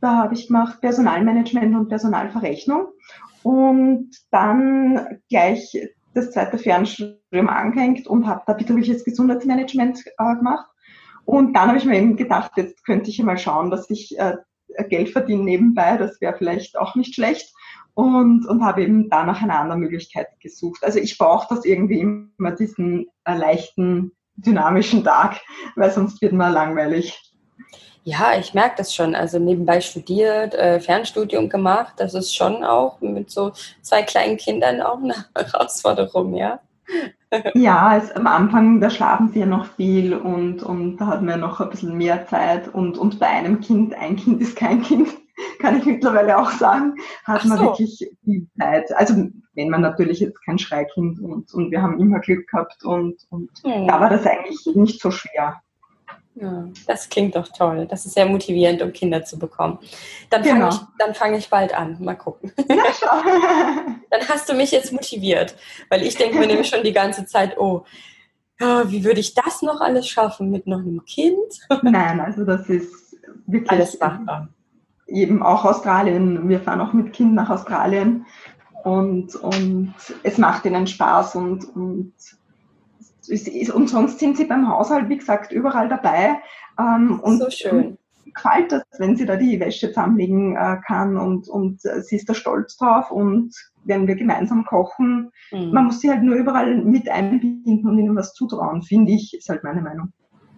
Da 0.01 0.17
habe 0.17 0.35
ich 0.35 0.49
gemacht 0.49 0.81
Personalmanagement 0.81 1.75
und 1.77 1.89
Personalverrechnung 1.89 2.89
und 3.43 4.11
dann 4.31 5.21
gleich 5.29 5.77
das 6.15 6.33
zweite 6.33 6.59
Fernstudium 6.59 7.49
angehängt 7.49 8.07
und 8.07 8.27
habe 8.27 8.43
da 8.47 8.53
betriebliches 8.53 9.05
Gesundheitsmanagement 9.05 10.03
äh, 10.19 10.37
gemacht. 10.37 10.67
Und 11.25 11.55
dann 11.55 11.69
habe 11.69 11.79
ich 11.79 11.85
mir 11.85 11.97
eben 11.97 12.17
gedacht, 12.17 12.53
jetzt 12.57 12.85
könnte 12.85 13.11
ich 13.11 13.23
mal 13.23 13.39
schauen, 13.39 13.71
dass 13.71 13.89
ich 13.91 14.19
äh, 14.19 14.37
Geld 14.89 15.11
verdiene 15.11 15.45
nebenbei. 15.45 15.97
Das 15.97 16.21
wäre 16.21 16.37
vielleicht 16.37 16.77
auch 16.77 16.95
nicht 16.95 17.15
schlecht 17.15 17.53
und, 17.95 18.47
und 18.47 18.65
habe 18.65 18.83
eben 18.83 19.11
da 19.11 19.25
nach 19.25 19.43
einer 19.43 19.59
anderen 19.61 19.81
Möglichkeit 19.81 20.29
gesucht. 20.41 20.83
Also 20.83 20.99
ich 20.99 21.19
brauche 21.19 21.55
das 21.55 21.65
irgendwie 21.65 22.01
immer, 22.01 22.53
diesen 22.53 23.07
äh, 23.25 23.37
leichten, 23.37 24.13
dynamischen 24.37 25.05
Tag, 25.05 25.41
weil 25.77 25.91
sonst 25.91 26.23
wird 26.23 26.33
man 26.33 26.53
langweilig. 26.53 27.19
Ja, 28.05 28.37
ich 28.39 28.55
merke 28.55 28.77
das 28.79 28.95
schon. 28.95 29.15
Also 29.15 29.39
nebenbei 29.39 29.81
studiert, 29.81 30.55
äh, 30.55 30.81
Fernstudium 30.81 31.49
gemacht, 31.49 31.95
das 31.99 32.15
ist 32.15 32.35
schon 32.35 32.65
auch 32.65 33.01
mit 33.01 33.31
so 33.31 33.53
zwei 33.83 34.03
kleinen 34.03 34.39
Kindern 34.39 34.81
auch 34.81 34.99
eine 34.99 35.15
Herausforderung, 35.37 36.35
ja. 36.35 36.61
ja, 37.55 37.97
es, 37.97 38.11
am 38.13 38.27
Anfang, 38.27 38.81
da 38.81 38.91
schlafen 38.91 39.31
sie 39.33 39.41
ja 39.41 39.47
noch 39.47 39.67
viel 39.77 40.15
und, 40.15 40.63
und 40.63 40.97
da 40.97 41.07
hat 41.07 41.21
man 41.23 41.31
ja 41.31 41.37
noch 41.37 41.61
ein 41.61 41.71
bisschen 41.71 41.97
mehr 41.97 42.27
Zeit 42.27 42.69
und, 42.75 42.99
und 42.99 43.21
bei 43.21 43.29
einem 43.29 43.61
Kind, 43.61 43.95
ein 43.95 44.17
Kind 44.17 44.41
ist 44.41 44.57
kein 44.57 44.83
Kind 44.83 45.09
kann 45.59 45.79
ich 45.79 45.85
mittlerweile 45.85 46.39
auch 46.39 46.51
sagen, 46.51 46.95
hat 47.25 47.43
so. 47.43 47.49
man 47.49 47.61
wirklich 47.61 48.11
viel 48.25 48.47
Zeit. 48.59 48.93
Also 48.97 49.29
wenn 49.55 49.69
man 49.69 49.81
natürlich 49.81 50.21
jetzt 50.21 50.45
kein 50.45 50.59
Schreikind 50.59 51.21
und, 51.21 51.53
und 51.53 51.71
wir 51.71 51.83
haben 51.83 52.01
immer 52.01 52.21
Glück 52.21 52.49
gehabt 52.49 52.85
und, 52.85 53.17
und 53.31 53.51
hm. 53.63 53.87
da 53.87 54.01
war 54.01 54.11
das 54.11 54.27
eigentlich 54.27 54.65
nicht 54.75 55.01
so 55.01 55.11
schwer. 55.11 55.61
Ja, 56.35 56.67
das 56.87 57.11
klingt 57.11 57.37
doch 57.37 57.47
toll. 57.49 57.87
Das 57.87 58.07
ist 58.07 58.15
sehr 58.15 58.25
motivierend, 58.25 58.81
um 58.81 58.91
Kinder 58.93 59.23
zu 59.23 59.39
bekommen. 59.39 59.79
Dann 60.31 60.43
fange 60.43 60.61
genau. 60.61 60.71
ich, 61.11 61.19
fang 61.19 61.35
ich 61.35 61.51
bald 61.51 61.75
an. 61.75 61.99
Mal 62.01 62.15
gucken. 62.15 62.51
Ja, 62.71 62.85
dann 64.11 64.29
hast 64.29 64.49
du 64.49 64.55
mich 64.55 64.71
jetzt 64.71 64.93
motiviert, 64.93 65.55
weil 65.91 66.03
ich 66.03 66.17
denke 66.17 66.39
mir 66.39 66.47
nämlich 66.47 66.69
schon 66.69 66.85
die 66.85 66.95
ganze 66.95 67.27
Zeit, 67.27 67.59
oh, 67.59 67.85
wie 68.59 69.05
würde 69.05 69.21
ich 69.21 69.35
das 69.35 69.61
noch 69.61 69.81
alles 69.81 70.09
schaffen 70.09 70.51
mit 70.51 70.67
noch 70.69 70.79
einem 70.79 71.05
Kind? 71.05 71.37
Nein, 71.83 72.21
also 72.21 72.45
das 72.45 72.69
ist 72.69 73.17
wirklich 73.47 73.71
alles 73.71 73.99
machbar 73.99 74.49
eben 75.13 75.43
auch 75.43 75.65
Australien. 75.65 76.49
Wir 76.49 76.61
fahren 76.61 76.81
auch 76.81 76.93
mit 76.93 77.13
Kind 77.13 77.35
nach 77.35 77.51
Australien 77.51 78.27
und, 78.85 79.35
und 79.37 79.95
es 80.23 80.39
macht 80.39 80.65
ihnen 80.65 80.87
Spaß 80.87 81.37
und, 81.37 81.65
und, 81.77 82.13
ist, 83.27 83.71
und 83.71 83.89
sonst 83.89 84.19
sind 84.19 84.37
sie 84.37 84.45
beim 84.45 84.69
Haushalt, 84.69 85.09
wie 85.09 85.19
gesagt, 85.19 85.53
überall 85.53 85.89
dabei. 85.89 86.41
Ähm, 86.79 87.21
und, 87.21 87.39
so 87.39 87.51
schön. 87.51 87.99
gefällt 88.25 88.73
das, 88.73 88.83
wenn 88.99 89.17
sie 89.17 89.27
da 89.27 89.37
die 89.37 89.61
Wäsche 89.61 89.89
zusammenlegen 89.89 90.57
äh, 90.57 90.79
kann 90.87 91.17
und, 91.17 91.49
und 91.49 91.85
äh, 91.85 92.03
sie 92.03 92.17
ist 92.17 92.29
da 92.29 92.35
stolz 92.35 92.77
drauf 92.77 93.11
und 93.11 93.55
wenn 93.85 94.07
wir 94.07 94.15
gemeinsam 94.15 94.65
kochen, 94.65 95.31
mhm. 95.51 95.73
man 95.73 95.87
muss 95.87 96.01
sie 96.01 96.11
halt 96.11 96.23
nur 96.23 96.37
überall 96.37 96.77
mit 96.77 97.09
einbinden 97.09 97.87
und 97.87 97.99
ihnen 97.99 98.17
was 98.17 98.33
zutrauen, 98.33 98.83
finde 98.83 99.13
ich, 99.13 99.35
ist 99.37 99.49
halt 99.49 99.65
meine 99.65 99.83
Meinung. 99.83 100.13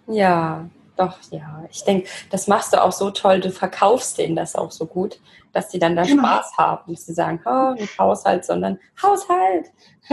Ja, 0.06 0.66
doch, 0.96 1.18
ja. 1.30 1.64
Ich 1.70 1.85
denke, 1.85 2.09
das 2.30 2.46
machst 2.46 2.72
du 2.72 2.83
auch 2.83 2.92
so 2.92 3.11
toll. 3.11 3.40
Du 3.40 3.50
verkaufst 3.50 4.18
denen 4.18 4.37
das 4.37 4.54
auch 4.54 4.70
so 4.70 4.87
gut, 4.87 5.20
dass 5.52 5.68
die 5.68 5.78
dann 5.78 5.96
da 5.96 6.02
genau. 6.02 6.22
Spaß 6.22 6.57
haben. 6.57 6.92
Dass 6.92 7.07
sie 7.07 7.14
sagen, 7.14 7.40
oh, 7.44 7.72
nicht 7.72 7.98
Haushalt, 7.98 8.44
sondern 8.44 8.78
Haushalt. 9.02 9.70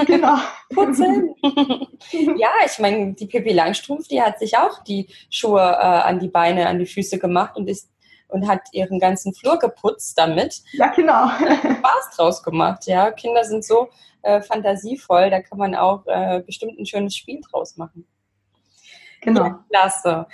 Genau. 0.08 0.38
Putzen. 0.74 1.36
ja, 2.38 2.50
ich 2.66 2.80
meine, 2.80 3.14
die 3.14 3.28
Pippi 3.28 3.54
Langstrumpf, 3.54 4.08
die 4.08 4.22
hat 4.22 4.40
sich 4.40 4.58
auch 4.58 4.84
die 4.84 5.08
Schuhe 5.30 5.62
äh, 5.62 5.86
an 5.86 6.20
die 6.20 6.30
Beine, 6.30 6.68
an 6.68 6.80
die 6.80 6.86
Füße 6.86 7.20
gemacht 7.20 7.58
und 7.58 7.70
ist 7.70 7.90
und 8.32 8.48
hat 8.48 8.62
ihren 8.72 9.00
ganzen 9.00 9.34
Flur 9.34 9.60
geputzt 9.60 10.18
damit. 10.18 10.62
Ja, 10.72 10.88
genau. 10.88 11.28
Spaß 11.30 12.16
draus 12.16 12.42
gemacht, 12.42 12.88
ja. 12.88 13.12
Kinder 13.12 13.44
sind 13.44 13.66
so 13.66 13.90
äh, 14.22 14.42
fantasievoll, 14.42 15.30
da 15.30 15.42
kann 15.42 15.58
man 15.58 15.76
auch 15.76 16.06
äh, 16.08 16.42
bestimmt 16.46 16.80
ein 16.80 16.86
schönes 16.86 17.16
Spiel 17.16 17.42
draus 17.42 17.78
machen. 17.78 18.08
Genau. 19.22 19.46
Ja, 19.46 19.66
klasse. 19.70 20.28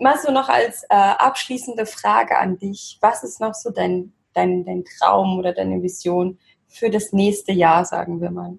Mal 0.00 0.18
so 0.18 0.32
noch 0.32 0.48
als 0.48 0.82
äh, 0.84 0.94
abschließende 0.94 1.86
Frage 1.86 2.38
an 2.38 2.58
dich. 2.58 2.98
Was 3.00 3.22
ist 3.22 3.40
noch 3.40 3.54
so 3.54 3.70
dein, 3.70 4.12
dein, 4.34 4.64
dein 4.64 4.84
Traum 4.98 5.38
oder 5.38 5.52
deine 5.52 5.82
Vision 5.82 6.38
für 6.68 6.90
das 6.90 7.12
nächste 7.12 7.52
Jahr, 7.52 7.84
sagen 7.84 8.20
wir 8.20 8.30
mal? 8.30 8.58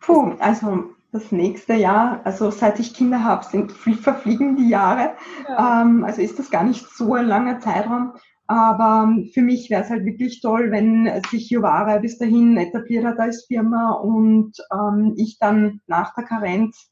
Puh, 0.00 0.34
also 0.38 0.84
das 1.12 1.30
nächste 1.30 1.74
Jahr, 1.74 2.20
also 2.24 2.50
seit 2.50 2.80
ich 2.80 2.94
Kinder 2.94 3.22
habe, 3.22 3.44
sind 3.44 3.72
verfliegen 3.72 4.56
die 4.56 4.68
Jahre. 4.68 5.14
Ja. 5.48 5.82
Ähm, 5.82 6.04
also 6.04 6.22
ist 6.22 6.38
das 6.38 6.50
gar 6.50 6.64
nicht 6.64 6.86
so 6.88 7.14
ein 7.14 7.26
langer 7.26 7.60
Zeitraum. 7.60 8.14
Aber 8.48 9.08
für 9.32 9.40
mich 9.40 9.70
wäre 9.70 9.82
es 9.82 9.90
halt 9.90 10.04
wirklich 10.04 10.40
toll, 10.40 10.70
wenn 10.72 11.22
sich 11.30 11.48
Jovara 11.48 11.98
bis 11.98 12.18
dahin 12.18 12.56
etabliert 12.56 13.04
hat 13.04 13.18
als 13.18 13.46
Firma 13.46 13.92
und 13.92 14.52
ähm, 14.72 15.14
ich 15.16 15.38
dann 15.38 15.80
nach 15.86 16.14
der 16.14 16.24
Karenz 16.24 16.91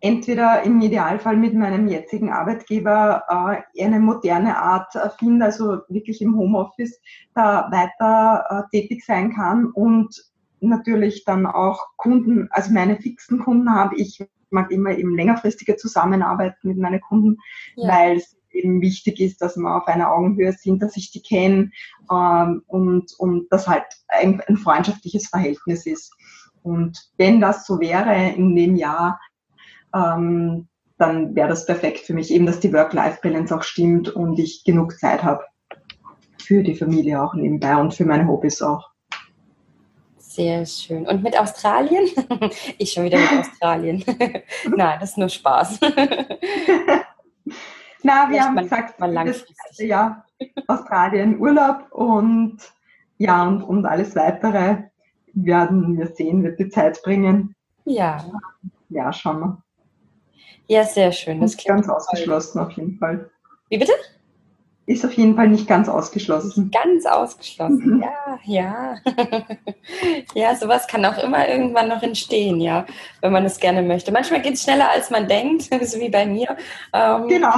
entweder 0.00 0.62
im 0.62 0.80
Idealfall 0.80 1.36
mit 1.36 1.54
meinem 1.54 1.88
jetzigen 1.88 2.30
Arbeitgeber 2.30 3.24
äh, 3.74 3.84
eine 3.84 4.00
moderne 4.00 4.56
Art 4.56 4.94
äh, 4.94 5.10
finde, 5.18 5.46
also 5.46 5.78
wirklich 5.88 6.22
im 6.22 6.36
Homeoffice 6.36 7.00
da 7.34 7.68
weiter 7.70 8.44
äh, 8.48 8.70
tätig 8.70 9.04
sein 9.04 9.34
kann 9.34 9.66
und 9.66 10.14
natürlich 10.60 11.24
dann 11.24 11.46
auch 11.46 11.88
Kunden, 11.96 12.48
also 12.50 12.72
meine 12.72 12.96
fixen 12.96 13.40
Kunden 13.40 13.72
habe. 13.72 13.96
Ich 13.96 14.24
mag 14.50 14.70
immer 14.70 14.90
eben 14.90 15.16
längerfristige 15.16 15.76
Zusammenarbeit 15.76 16.54
mit 16.62 16.78
meinen 16.78 17.00
Kunden, 17.00 17.38
ja. 17.76 17.88
weil 17.88 18.16
es 18.16 18.36
eben 18.50 18.80
wichtig 18.80 19.20
ist, 19.20 19.40
dass 19.42 19.56
wir 19.56 19.76
auf 19.76 19.86
einer 19.86 20.10
Augenhöhe 20.10 20.52
sind, 20.52 20.82
dass 20.82 20.96
ich 20.96 21.10
die 21.10 21.22
kenne 21.22 21.70
ähm, 22.10 22.62
und, 22.66 23.12
und 23.18 23.46
das 23.50 23.68
halt 23.68 23.84
ein, 24.08 24.40
ein 24.46 24.56
freundschaftliches 24.56 25.28
Verhältnis 25.28 25.86
ist. 25.86 26.12
Und 26.62 26.98
wenn 27.16 27.40
das 27.40 27.66
so 27.66 27.80
wäre 27.80 28.30
in 28.30 28.54
dem 28.56 28.76
Jahr, 28.76 29.20
ähm, 29.94 30.68
dann 30.98 31.34
wäre 31.34 31.48
das 31.48 31.66
perfekt 31.66 32.00
für 32.00 32.14
mich, 32.14 32.32
eben 32.32 32.46
dass 32.46 32.60
die 32.60 32.72
Work-Life-Balance 32.72 33.54
auch 33.54 33.62
stimmt 33.62 34.08
und 34.08 34.38
ich 34.38 34.64
genug 34.64 34.98
Zeit 34.98 35.22
habe 35.22 35.44
für 36.42 36.62
die 36.62 36.74
Familie 36.74 37.22
auch 37.22 37.34
nebenbei 37.34 37.76
und 37.76 37.94
für 37.94 38.04
meine 38.04 38.26
Hobbys 38.26 38.62
auch. 38.62 38.90
Sehr 40.16 40.66
schön. 40.66 41.06
Und 41.06 41.22
mit 41.22 41.38
Australien? 41.38 42.08
Ich 42.78 42.92
schon 42.92 43.04
wieder 43.04 43.18
mit 43.18 43.32
Australien. 43.32 44.04
Nein, 44.76 44.98
das 45.00 45.10
ist 45.10 45.18
nur 45.18 45.28
Spaß. 45.28 45.80
Na, 48.02 48.30
wir 48.30 48.44
haben 48.44 48.54
man, 48.54 48.64
gesagt, 48.64 49.00
mal 49.00 49.12
langfristig. 49.12 49.88
ja, 49.88 50.24
Australien 50.68 51.40
Urlaub 51.40 51.90
und 51.90 52.58
ja, 53.18 53.46
und, 53.46 53.62
und 53.62 53.84
alles 53.84 54.14
weitere 54.14 54.84
werden 55.32 55.98
wir 55.98 56.06
sehen, 56.06 56.44
wird 56.44 56.60
die 56.60 56.68
Zeit 56.68 57.02
bringen. 57.02 57.56
Ja. 57.84 58.24
Ja, 58.90 59.12
schauen 59.12 59.40
wir. 59.40 59.62
Ja, 60.68 60.84
sehr 60.84 61.12
schön. 61.12 61.40
Das 61.40 61.56
klingt 61.56 61.76
ganz 61.76 61.88
ausgeschlossen 61.88 62.60
auf 62.60 62.70
jeden 62.72 62.98
Fall. 62.98 63.30
Wie 63.70 63.78
bitte? 63.78 63.92
Ist 64.84 65.04
auf 65.04 65.12
jeden 65.12 65.34
Fall 65.34 65.48
nicht 65.48 65.66
ganz 65.66 65.88
ausgeschlossen. 65.88 66.70
Ganz 66.70 67.04
ausgeschlossen, 67.04 67.96
mhm. 67.96 68.02
ja, 68.02 68.38
ja. 68.44 68.96
ja, 70.34 70.56
sowas 70.56 70.86
kann 70.86 71.04
auch 71.04 71.22
immer 71.22 71.46
irgendwann 71.46 71.88
noch 71.88 72.02
entstehen, 72.02 72.60
ja, 72.60 72.86
wenn 73.20 73.32
man 73.32 73.44
es 73.44 73.60
gerne 73.60 73.82
möchte. 73.82 74.12
Manchmal 74.12 74.40
geht 74.40 74.54
es 74.54 74.62
schneller, 74.62 74.90
als 74.90 75.10
man 75.10 75.28
denkt, 75.28 75.62
so 75.82 76.00
wie 76.00 76.08
bei 76.08 76.24
mir. 76.24 76.56
Ähm, 76.94 77.28
genau. 77.28 77.54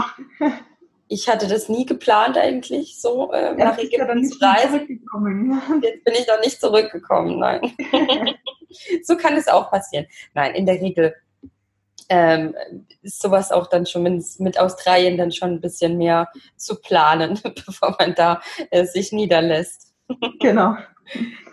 Ich 1.07 1.29
hatte 1.29 1.46
das 1.46 1.68
nie 1.68 1.87
geplant 1.87 2.37
eigentlich, 2.37 3.01
so 3.01 3.33
äh, 3.33 3.57
ja, 3.59 3.64
nach 3.64 3.79
Ägypten 3.79 4.25
zu 4.25 4.38
reisen. 4.40 5.01
Jetzt 5.83 6.05
bin 6.05 6.14
ich 6.14 6.27
noch 6.27 6.40
nicht 6.40 6.61
zurückgekommen, 6.61 7.38
nein. 7.38 7.73
so 9.05 9.16
kann 9.16 9.35
es 9.35 9.46
auch 9.46 9.70
passieren. 9.70 10.07
Nein, 10.35 10.55
in 10.55 10.66
der 10.66 10.81
Regel 10.81 11.14
ähm, 12.11 12.57
ist 13.03 13.23
sowas 13.23 13.53
auch 13.53 13.68
dann 13.68 13.87
schon 13.87 14.03
mit, 14.03 14.25
mit, 14.40 14.59
Australien 14.59 15.16
dann 15.16 15.31
schon 15.31 15.51
ein 15.53 15.61
bisschen 15.61 15.96
mehr 15.96 16.29
zu 16.57 16.81
planen, 16.81 17.40
bevor 17.66 17.96
man 17.99 18.14
da 18.14 18.42
äh, 18.70 18.85
sich 18.85 19.12
niederlässt. 19.12 19.87
Genau. 20.40 20.75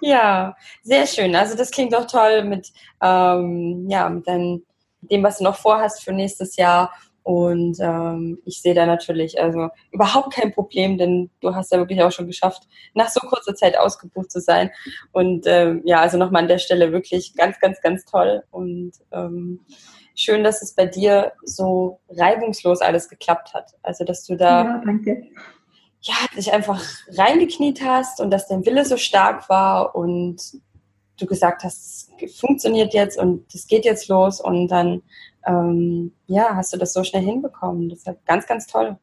ja, 0.01 0.55
sehr 0.81 1.05
schön. 1.05 1.35
Also 1.35 1.55
das 1.55 1.69
klingt 1.69 1.93
doch 1.93 2.07
toll 2.07 2.43
mit, 2.43 2.71
ähm, 3.01 3.87
ja, 3.87 4.09
mit 4.09 4.27
dein, 4.27 4.63
dem, 5.01 5.21
was 5.21 5.37
du 5.37 5.43
noch 5.43 5.57
vorhast 5.57 6.03
für 6.03 6.11
nächstes 6.11 6.55
Jahr. 6.55 6.91
Und 7.21 7.77
ähm, 7.79 8.39
ich 8.45 8.61
sehe 8.61 8.73
da 8.73 8.87
natürlich 8.87 9.39
also 9.39 9.69
überhaupt 9.91 10.33
kein 10.33 10.53
Problem, 10.53 10.97
denn 10.97 11.29
du 11.39 11.53
hast 11.53 11.71
ja 11.71 11.77
wirklich 11.77 12.01
auch 12.01 12.11
schon 12.11 12.25
geschafft, 12.25 12.63
nach 12.95 13.09
so 13.09 13.19
kurzer 13.19 13.53
Zeit 13.53 13.77
ausgebucht 13.77 14.31
zu 14.31 14.41
sein. 14.41 14.71
Und 15.11 15.45
ähm, 15.45 15.81
ja, 15.85 16.01
also 16.01 16.17
nochmal 16.17 16.43
an 16.43 16.47
der 16.47 16.57
Stelle 16.57 16.91
wirklich 16.91 17.35
ganz, 17.35 17.59
ganz, 17.59 17.79
ganz 17.81 18.05
toll. 18.05 18.43
Und 18.49 18.93
ähm, 19.11 19.59
schön, 20.17 20.43
dass 20.43 20.61
es 20.61 20.73
bei 20.73 20.85
dir 20.85 21.31
so 21.43 22.01
reibungslos 22.09 22.81
alles 22.81 23.07
geklappt 23.07 23.53
hat. 23.53 23.75
Also, 23.83 24.03
dass 24.03 24.25
du 24.25 24.35
da 24.35 24.63
ja, 24.65 24.81
danke. 24.83 25.23
Ja, 26.01 26.15
dich 26.35 26.53
einfach 26.53 26.83
reingekniet 27.09 27.81
hast 27.83 28.19
und 28.19 28.31
dass 28.31 28.47
dein 28.47 28.65
Wille 28.65 28.85
so 28.85 28.97
stark 28.97 29.49
war 29.49 29.95
und 29.95 30.41
du 31.19 31.25
gesagt 31.25 31.63
hast, 31.63 32.11
es 32.21 32.39
funktioniert 32.39 32.93
jetzt 32.93 33.17
und 33.17 33.45
es 33.53 33.67
geht 33.67 33.85
jetzt 33.85 34.07
los 34.07 34.39
und 34.39 34.67
dann 34.67 35.01
ähm, 35.47 36.11
ja, 36.27 36.55
hast 36.55 36.73
du 36.73 36.77
das 36.77 36.93
so 36.93 37.03
schnell 37.03 37.23
hinbekommen. 37.23 37.89
Das 37.89 37.99
ist 37.99 38.25
ganz, 38.25 38.45
ganz 38.45 38.67
toll. 38.67 38.97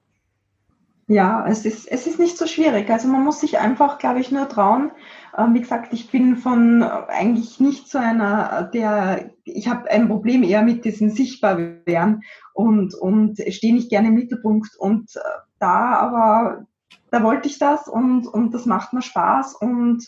Ja, 1.06 1.46
es 1.46 1.66
ist, 1.66 1.86
es 1.86 2.06
ist 2.06 2.18
nicht 2.18 2.38
so 2.38 2.46
schwierig. 2.46 2.88
Also 2.88 3.08
man 3.08 3.24
muss 3.24 3.40
sich 3.40 3.58
einfach, 3.58 3.98
glaube 3.98 4.20
ich, 4.20 4.30
nur 4.30 4.48
trauen. 4.48 4.90
Ähm, 5.36 5.54
wie 5.54 5.60
gesagt, 5.60 5.92
ich 5.92 6.10
bin 6.10 6.36
von 6.36 6.82
äh, 6.82 6.84
eigentlich 7.08 7.58
nicht 7.58 7.88
so 7.88 7.98
einer, 7.98 8.70
der, 8.72 9.30
ich 9.44 9.68
habe 9.68 9.90
ein 9.90 10.08
Problem 10.08 10.42
eher 10.42 10.62
mit 10.62 10.84
diesem 10.84 11.10
Sichtbarwerden 11.10 12.22
und, 12.52 12.94
und 12.94 13.40
stehe 13.48 13.74
nicht 13.74 13.90
gerne 13.90 14.08
im 14.08 14.14
Mittelpunkt. 14.14 14.76
Und 14.78 15.16
äh, 15.16 15.20
da 15.58 15.96
aber, 15.96 16.66
da 17.10 17.22
wollte 17.22 17.48
ich 17.48 17.58
das 17.58 17.88
und, 17.88 18.26
und 18.26 18.54
das 18.54 18.66
macht 18.66 18.92
mir 18.92 19.02
Spaß 19.02 19.56
und 19.56 20.06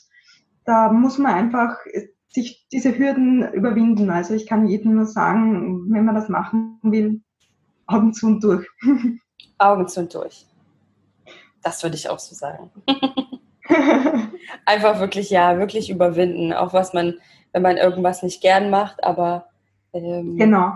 da 0.64 0.92
muss 0.92 1.18
man 1.18 1.34
einfach 1.34 1.76
sich 2.28 2.66
diese 2.70 2.96
Hürden 2.96 3.52
überwinden. 3.52 4.10
Also 4.10 4.34
ich 4.34 4.46
kann 4.46 4.66
jedem 4.66 4.94
nur 4.94 5.06
sagen, 5.06 5.90
wenn 5.92 6.04
man 6.04 6.14
das 6.14 6.28
machen 6.28 6.78
will, 6.82 7.22
Augen 7.86 8.12
zu 8.12 8.26
und 8.26 8.44
durch. 8.44 8.66
Augen 9.58 9.88
zu 9.88 10.00
und 10.00 10.14
durch. 10.14 10.46
Das 11.62 11.82
würde 11.82 11.96
ich 11.96 12.08
auch 12.08 12.18
so 12.18 12.34
sagen. 12.34 12.70
Einfach 14.64 15.00
wirklich, 15.00 15.31
ja, 15.31 15.59
wirklich 15.59 15.90
überwinden, 15.90 16.52
auch 16.52 16.72
was 16.72 16.92
man, 16.92 17.18
wenn 17.52 17.62
man 17.62 17.76
irgendwas 17.76 18.22
nicht 18.22 18.40
gern 18.40 18.70
macht, 18.70 19.02
aber 19.05 19.48
ähm, 19.92 20.37
genau. 20.37 20.72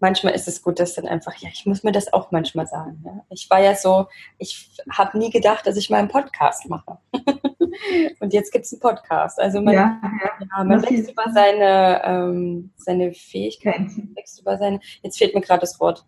manchmal 0.00 0.34
ist 0.34 0.48
es 0.48 0.62
gut, 0.62 0.78
dass 0.78 0.94
dann 0.94 1.06
einfach, 1.08 1.34
ja, 1.36 1.48
ich 1.52 1.66
muss 1.66 1.82
mir 1.82 1.92
das 1.92 2.12
auch 2.12 2.30
manchmal 2.30 2.66
sagen. 2.66 3.02
Ja. 3.04 3.24
Ich 3.30 3.48
war 3.50 3.60
ja 3.60 3.74
so, 3.74 4.06
ich 4.38 4.70
habe 4.90 5.18
nie 5.18 5.30
gedacht, 5.30 5.66
dass 5.66 5.76
ich 5.76 5.90
mal 5.90 5.98
einen 5.98 6.08
Podcast 6.08 6.68
mache. 6.68 6.98
Und 8.20 8.32
jetzt 8.32 8.52
gibt 8.52 8.64
es 8.64 8.72
einen 8.72 8.80
Podcast. 8.80 9.38
Also 9.40 9.60
man, 9.60 9.74
ja, 9.74 10.00
ja. 10.02 10.30
ja 10.40 10.64
man 10.64 10.82
wächst 10.82 11.10
über 11.10 11.24
seine, 11.32 12.02
ähm, 12.04 12.70
seine 12.76 13.12
Fähigkeiten, 13.12 14.12
wächst 14.14 14.40
über 14.40 14.56
seine, 14.56 14.80
jetzt 15.02 15.18
fehlt 15.18 15.34
mir 15.34 15.42
gerade 15.42 15.60
das 15.60 15.78
Wort. 15.80 16.06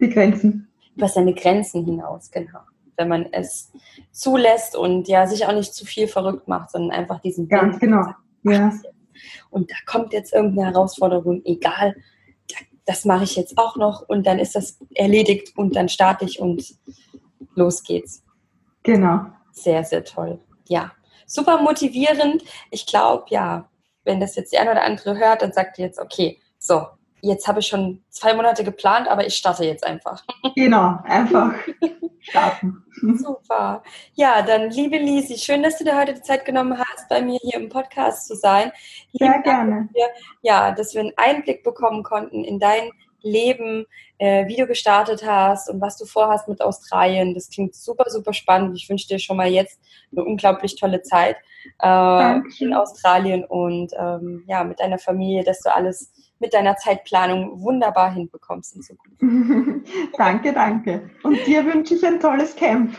Die 0.00 0.08
Grenzen. 0.08 0.68
Über 0.96 1.08
seine 1.08 1.34
Grenzen 1.34 1.84
hinaus, 1.84 2.30
genau 2.30 2.60
wenn 2.96 3.08
man 3.08 3.26
es 3.32 3.72
zulässt 4.12 4.76
und 4.76 5.08
ja 5.08 5.26
sich 5.26 5.46
auch 5.46 5.52
nicht 5.52 5.74
zu 5.74 5.84
viel 5.84 6.08
verrückt 6.08 6.48
macht, 6.48 6.70
sondern 6.70 6.92
einfach 6.92 7.20
diesen 7.20 7.48
Ganz 7.48 7.78
genau. 7.78 8.02
Sagt, 8.02 8.18
ja. 8.44 8.72
Und 9.50 9.70
da 9.70 9.76
kommt 9.86 10.12
jetzt 10.12 10.32
irgendeine 10.32 10.70
Herausforderung, 10.70 11.42
egal, 11.44 11.94
das 12.84 13.04
mache 13.04 13.24
ich 13.24 13.36
jetzt 13.36 13.58
auch 13.58 13.76
noch 13.76 14.08
und 14.08 14.26
dann 14.26 14.38
ist 14.38 14.54
das 14.54 14.78
erledigt 14.94 15.56
und 15.56 15.74
dann 15.74 15.88
starte 15.88 16.24
ich 16.24 16.40
und 16.40 16.76
los 17.54 17.82
geht's. 17.82 18.22
Genau. 18.84 19.26
Sehr, 19.50 19.82
sehr 19.84 20.04
toll. 20.04 20.38
Ja, 20.68 20.92
super 21.26 21.60
motivierend. 21.60 22.44
Ich 22.70 22.86
glaube, 22.86 23.24
ja, 23.30 23.68
wenn 24.04 24.20
das 24.20 24.36
jetzt 24.36 24.52
der 24.52 24.60
eine 24.60 24.70
oder 24.70 24.84
andere 24.84 25.18
hört, 25.18 25.42
dann 25.42 25.52
sagt 25.52 25.78
ihr 25.78 25.86
jetzt, 25.86 25.98
okay, 25.98 26.40
so, 26.58 26.86
jetzt 27.20 27.48
habe 27.48 27.60
ich 27.60 27.66
schon 27.66 28.02
zwei 28.10 28.34
Monate 28.34 28.64
geplant, 28.64 29.08
aber 29.08 29.26
ich 29.26 29.34
starte 29.36 29.64
jetzt 29.64 29.84
einfach. 29.84 30.24
Genau, 30.54 30.98
einfach 31.04 31.54
starten. 32.20 32.84
Super. 32.92 33.82
Ja, 34.14 34.42
dann 34.42 34.70
liebe 34.70 34.96
Lisi, 34.96 35.36
schön, 35.36 35.62
dass 35.62 35.78
du 35.78 35.84
dir 35.84 35.96
heute 35.96 36.14
die 36.14 36.22
Zeit 36.22 36.44
genommen 36.44 36.78
hast, 36.78 37.08
bei 37.08 37.20
mir 37.20 37.38
hier 37.42 37.60
im 37.60 37.68
Podcast 37.68 38.26
zu 38.26 38.34
sein. 38.34 38.72
Sehr 39.12 39.28
Lieben 39.28 39.42
gerne. 39.42 39.88
Wir, 39.92 40.06
ja, 40.42 40.72
dass 40.72 40.94
wir 40.94 41.02
einen 41.02 41.12
Einblick 41.16 41.62
bekommen 41.62 42.02
konnten 42.02 42.44
in 42.44 42.58
dein 42.58 42.90
Leben, 43.22 43.86
äh, 44.18 44.46
wie 44.46 44.56
du 44.56 44.66
gestartet 44.66 45.24
hast 45.26 45.68
und 45.68 45.80
was 45.80 45.98
du 45.98 46.06
vorhast 46.06 46.48
mit 46.48 46.62
Australien. 46.62 47.34
Das 47.34 47.50
klingt 47.50 47.74
super, 47.74 48.08
super 48.08 48.32
spannend. 48.32 48.76
Ich 48.76 48.88
wünsche 48.88 49.08
dir 49.08 49.18
schon 49.18 49.36
mal 49.36 49.48
jetzt 49.48 49.78
eine 50.12 50.24
unglaublich 50.24 50.76
tolle 50.76 51.02
Zeit 51.02 51.36
äh, 51.82 52.40
in 52.60 52.72
Australien 52.72 53.44
und 53.44 53.92
ähm, 53.98 54.44
ja, 54.46 54.64
mit 54.64 54.80
deiner 54.80 54.98
Familie, 54.98 55.44
dass 55.44 55.60
du 55.60 55.74
alles 55.74 56.12
mit 56.38 56.54
deiner 56.54 56.76
Zeitplanung 56.76 57.60
wunderbar 57.62 58.12
hinbekommst 58.12 58.76
in 58.76 58.82
Zukunft. 58.82 59.20
danke, 60.18 60.52
danke. 60.52 61.10
Und 61.22 61.46
dir 61.46 61.64
wünsche 61.64 61.94
ich 61.94 62.06
ein 62.06 62.20
tolles 62.20 62.54
Camp 62.56 62.98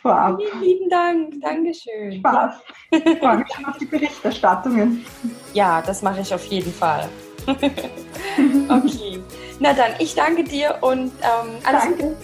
vorab. 0.00 0.40
Vielen 0.40 0.62
lieben 0.62 0.90
Dank, 0.90 1.40
Dankeschön. 1.40 2.12
Spaß. 2.18 2.54
Ich 2.90 3.18
freue 3.18 3.38
mich 3.38 3.52
schon 3.54 3.64
auf 3.66 3.78
die 3.78 3.86
Berichterstattungen. 3.86 5.04
Ja, 5.52 5.82
das 5.82 6.02
mache 6.02 6.20
ich 6.20 6.32
auf 6.32 6.44
jeden 6.46 6.72
Fall. 6.72 7.08
okay. 7.48 9.22
Na 9.58 9.72
dann, 9.72 9.92
ich 9.98 10.14
danke 10.14 10.44
dir 10.44 10.76
und 10.80 11.12
ähm, 11.22 11.58
alles 11.64 11.82
Danke. 11.82 12.02
Gute. 12.02 12.16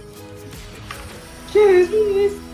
Tschüss. 1.52 1.88
Tschüss. 1.88 2.53